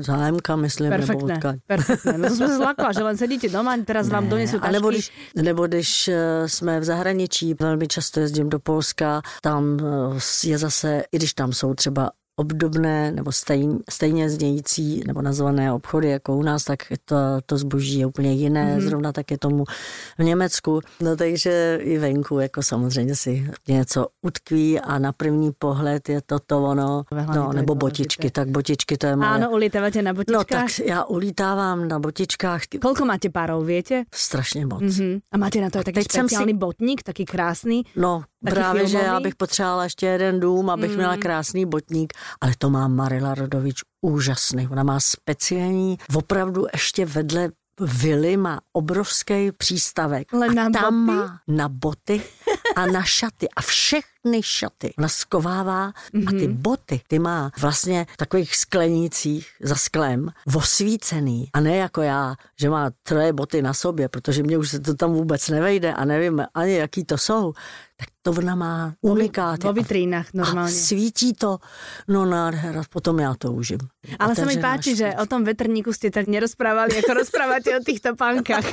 z 0.00 0.06
hájemka, 0.06 0.56
myslím. 0.56 0.90
Perfektné, 0.90 1.40
nebo 1.44 1.58
perfektné. 1.66 2.18
No 2.18 2.28
to 2.28 2.34
jsme 2.34 2.48
se 2.48 2.56
zlakla, 2.56 2.92
že 2.92 3.02
len 3.02 3.16
sedíte 3.16 3.48
doma, 3.48 3.76
teraz 3.84 4.06
ne, 4.06 4.12
vám 4.12 4.28
donesou 4.28 4.58
tašky. 4.58 4.72
Nebo 4.72 4.90
když, 4.90 5.12
nebo 5.36 5.66
když 5.66 6.08
eh, 6.08 6.48
jsme 6.48 6.80
v 6.80 6.84
zahraničí, 6.84 7.54
velmi 7.60 7.88
často 7.88 8.20
jezdím 8.20 8.48
do 8.48 8.58
Polska, 8.58 9.22
tam 9.42 9.78
eh, 9.80 10.48
je 10.48 10.58
zase, 10.58 11.02
i 11.12 11.16
když 11.16 11.34
tam 11.34 11.52
jsou 11.52 11.74
třeba 11.74 12.10
obdobné 12.36 13.12
nebo 13.12 13.32
stejn, 13.32 13.78
stejně 13.90 14.30
znějící 14.30 15.02
nebo 15.06 15.22
nazvané 15.22 15.72
obchody 15.72 16.08
jako 16.08 16.36
u 16.36 16.42
nás, 16.42 16.64
tak 16.64 16.78
to, 17.04 17.16
to 17.46 17.58
zboží 17.58 17.98
je 17.98 18.06
úplně 18.06 18.32
jiné, 18.32 18.76
mm-hmm. 18.76 18.88
zrovna 18.88 19.12
tak 19.12 19.30
je 19.30 19.38
tomu 19.38 19.64
v 20.18 20.22
Německu. 20.22 20.80
No 21.00 21.16
takže 21.16 21.78
i 21.82 21.98
venku 21.98 22.38
jako 22.38 22.62
samozřejmě 22.62 23.16
si 23.16 23.50
něco 23.68 24.06
utkví 24.22 24.80
a 24.80 24.98
na 24.98 25.12
první 25.12 25.50
pohled 25.58 26.08
je 26.08 26.20
to 26.26 26.38
to 26.38 26.64
ono, 26.64 27.04
no, 27.34 27.52
nebo 27.52 27.74
botičky, 27.74 28.30
tak 28.30 28.48
botičky 28.48 28.96
to 28.96 29.06
je 29.06 29.16
moje. 29.16 29.28
Ano, 29.28 29.50
ulítáváte 29.50 30.02
na 30.02 30.12
botičkách? 30.14 30.38
No 30.38 30.44
tak 30.44 30.78
já 30.86 31.04
ulítávám 31.04 31.88
na 31.88 31.98
botičkách. 31.98 32.62
Kolko 32.82 33.04
máte 33.04 33.30
párov, 33.30 33.66
víte? 33.66 34.04
Strašně 34.14 34.66
moc. 34.66 34.82
Mm-hmm. 34.82 35.20
A 35.32 35.36
máte 35.36 35.60
na 35.60 35.70
to 35.70 35.78
tak 35.82 35.94
taký 35.94 36.04
speciální 36.04 36.52
si... 36.52 36.58
botník, 36.58 37.02
taký 37.02 37.24
krásný? 37.24 37.82
No, 37.96 38.22
taky 38.44 38.54
Právě, 38.54 38.82
filmový? 38.82 39.04
že 39.04 39.12
já 39.12 39.20
bych 39.20 39.34
potřebovala 39.34 39.84
ještě 39.84 40.06
jeden 40.06 40.40
dům, 40.40 40.70
abych 40.70 40.90
mm. 40.90 40.96
měla 40.96 41.16
krásný 41.16 41.66
botník, 41.66 42.12
ale 42.40 42.52
to 42.58 42.70
má 42.70 42.88
Marila 42.88 43.34
Rodovič 43.34 43.80
úžasný. 44.02 44.68
Ona 44.68 44.82
má 44.82 45.00
speciální, 45.00 45.98
opravdu 46.14 46.66
ještě 46.72 47.06
vedle 47.06 47.48
vily 47.80 48.36
má 48.36 48.60
obrovský 48.72 49.52
přístavek. 49.52 50.34
Ale 50.34 50.46
a 50.46 50.70
tam 50.70 51.06
boty? 51.06 51.18
má 51.18 51.40
na 51.48 51.68
boty 51.68 52.22
a 52.76 52.86
na 52.86 53.02
šaty. 53.02 53.48
A 53.56 53.62
všechny 54.24 54.42
šaty 54.42 54.94
ona 54.98 55.08
skovává 55.08 55.90
mm-hmm. 55.90 56.28
a 56.28 56.30
ty 56.30 56.48
mhm. 56.48 56.56
boty, 56.62 57.00
ty 57.08 57.18
má 57.18 57.50
vlastně 57.60 58.06
v 58.12 58.16
takových 58.16 58.56
sklenících 58.56 59.48
za 59.62 59.74
sklem 59.74 60.30
osvícený. 60.56 61.48
A 61.52 61.60
ne 61.60 61.76
jako 61.76 62.02
já, 62.02 62.36
že 62.60 62.70
má 62.70 62.90
troje 63.02 63.32
boty 63.32 63.62
na 63.62 63.74
sobě, 63.74 64.08
protože 64.08 64.42
mě 64.42 64.58
už 64.58 64.70
se 64.70 64.80
to 64.80 64.94
tam 64.94 65.12
vůbec 65.12 65.48
nevejde 65.48 65.94
a 65.94 66.04
nevím 66.04 66.42
ani, 66.54 66.74
jaký 66.74 67.04
to 67.04 67.18
jsou 67.18 67.52
tak 67.96 68.08
to 68.22 68.30
ona 68.30 68.54
má 68.54 68.94
unikáty. 69.00 69.66
Vo 69.66 69.72
vitrínach 69.72 70.34
normálně. 70.34 70.72
A 70.72 70.74
svítí 70.74 71.32
to, 71.32 71.58
no 72.08 72.24
nádhera, 72.24 72.82
potom 72.90 73.18
já 73.18 73.34
to 73.38 73.52
užím. 73.52 73.78
Ale 74.18 74.34
se 74.34 74.46
mi 74.46 74.56
páči, 74.56 74.96
že 74.96 75.14
o 75.22 75.26
tom 75.26 75.44
vetrníku 75.44 75.92
ste 75.94 76.10
tak 76.10 76.26
nerozprávali, 76.26 76.98
ako 76.98 77.14
rozprávate 77.14 77.70
o 77.70 77.80
týchto 77.84 78.18
pánkach. 78.18 78.66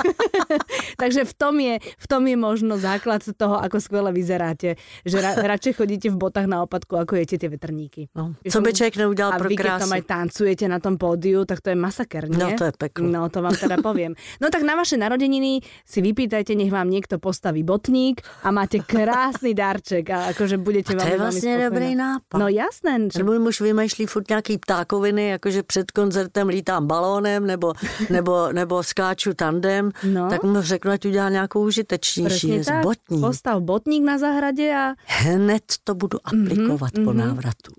Takže 1.01 1.21
v 1.29 1.33
tom, 1.37 1.59
je, 1.59 1.77
v 1.77 2.05
tom 2.07 2.25
je 2.25 2.33
možno 2.33 2.81
základ 2.81 3.21
toho, 3.37 3.61
ako 3.61 3.77
skvěle 3.77 4.11
vyzeráte. 4.11 4.75
Že 5.05 5.17
ra, 5.21 5.31
radšej 5.45 5.73
chodíte 5.73 6.07
v 6.09 6.17
botách 6.17 6.45
na 6.45 6.63
opadku, 6.63 6.97
ako 6.97 7.15
jete 7.15 7.37
tie 7.37 7.49
vetrníky. 7.49 8.07
No, 8.15 8.33
co 8.51 8.61
by 8.61 8.73
člověk 8.73 8.95
neudělal 8.97 9.31
pro 9.39 9.49
krásu. 9.49 9.69
A 9.69 9.77
vy, 9.77 9.79
tam 9.79 9.91
aj 9.91 10.03
tancujete 10.03 10.65
na 10.67 10.79
tom 10.79 10.97
pódiu, 10.97 11.45
tak 11.45 11.61
to 11.61 11.69
je 11.69 11.75
masaker, 11.75 12.29
nie? 12.29 12.37
No, 12.37 12.51
to 12.57 12.63
je 12.63 12.73
peklo. 12.77 13.07
No, 13.07 13.29
to 13.29 13.41
vám 13.41 13.55
teda 13.55 13.77
poviem. 13.81 14.13
No 14.41 14.49
tak 14.49 14.61
na 14.61 14.75
vaše 14.75 14.97
narodeniny 14.97 15.61
si 15.85 15.99
vypýtajte, 16.01 16.55
nech 16.55 16.71
vám 16.71 16.89
niekto 16.89 17.19
postaví 17.19 17.63
botník 17.63 18.21
a 18.43 18.51
máte 18.51 18.79
krásný 18.79 19.53
dárček 19.53 20.09
a 20.09 20.25
akože 20.35 20.57
budete 20.57 20.93
a 20.93 21.03
to 21.03 21.07
je 21.07 21.17
vlastně 21.17 21.69
dobrý 21.69 21.95
nápad. 21.95 22.37
No 22.37 22.47
jasné. 22.47 22.99
Že 23.13 23.23
můj 23.23 23.39
muž 23.39 23.61
vymýšlí 23.61 24.05
furt 24.05 24.29
nějaký 24.29 24.57
ptákoviny, 24.57 25.27
jakože 25.27 25.63
před 25.63 25.91
koncertem 25.91 26.47
lítám 26.47 26.87
balónem 26.87 27.47
nebo, 27.47 27.73
nebo, 28.09 28.51
nebo 28.51 28.83
skáču 28.83 29.33
tandem, 29.33 29.91
no. 30.03 30.29
tak 30.29 30.43
mu 30.43 30.61
řeknu, 30.61 30.91
ať 30.91 31.05
udělá 31.05 31.29
nějakou 31.29 31.63
užitečnější 31.63 32.59
botník. 32.83 33.21
Postav 33.21 33.61
botník 33.61 34.03
na 34.03 34.17
zahradě 34.17 34.75
a... 34.75 34.93
Hned 35.31 35.63
to 35.83 35.95
budu 35.95 36.17
mhm, 36.33 36.43
aplikovat 36.43 36.93
mm-hmm, 36.93 37.05
po 37.05 37.11
mm-hmm. 37.11 37.27
návratu. 37.27 37.71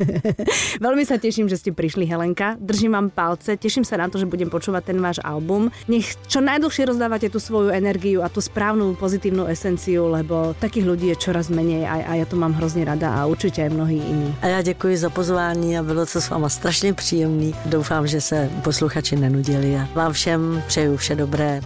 Velmi 0.80 1.06
se 1.06 1.18
těším, 1.18 1.48
že 1.48 1.56
jste 1.56 1.72
přišli, 1.72 2.06
Helenka. 2.06 2.56
Držím 2.60 2.92
vám 2.92 3.10
palce, 3.10 3.56
těším 3.56 3.84
se 3.84 3.96
na 3.96 4.08
to, 4.08 4.18
že 4.18 4.26
budem 4.26 4.50
počúvať 4.50 4.84
ten 4.84 5.00
váš 5.00 5.20
album. 5.24 5.70
Nech 5.88 6.16
čo 6.28 6.40
najdlhšie 6.40 6.88
rozdávate 6.88 7.28
tu 7.28 7.40
svoju 7.40 7.68
energiu 7.68 8.22
a 8.22 8.28
tu 8.28 8.40
správnu 8.40 8.94
pozitívnu 8.94 9.46
esenciu, 9.46 10.08
lebo 10.08 10.54
takých 10.58 10.86
lidí 10.86 11.06
je 11.12 11.16
čoraz 11.16 11.48
méně 11.48 11.88
a, 11.90 11.94
a 11.94 12.14
já 12.14 12.24
to 12.24 12.36
mám 12.36 12.52
hrozně 12.52 12.84
rada 12.84 13.14
a 13.14 13.26
určitě 13.26 13.62
i 13.62 13.70
mnohý 13.70 13.96
jiní. 13.96 14.34
A 14.40 14.46
já 14.46 14.62
děkuji 14.62 14.96
za 14.96 15.10
pozvání 15.10 15.78
a 15.78 15.82
bylo 15.82 16.06
to 16.06 16.20
s 16.20 16.30
váma 16.30 16.48
strašně 16.48 16.94
příjemný. 16.94 17.54
Doufám, 17.66 18.06
že 18.06 18.20
se 18.20 18.50
posluchači 18.64 19.16
nenudili 19.16 19.76
a 19.76 19.88
vám 19.94 20.12
všem 20.12 20.62
přeju 20.66 20.96
vše 20.96 21.14
dobré. 21.14 21.60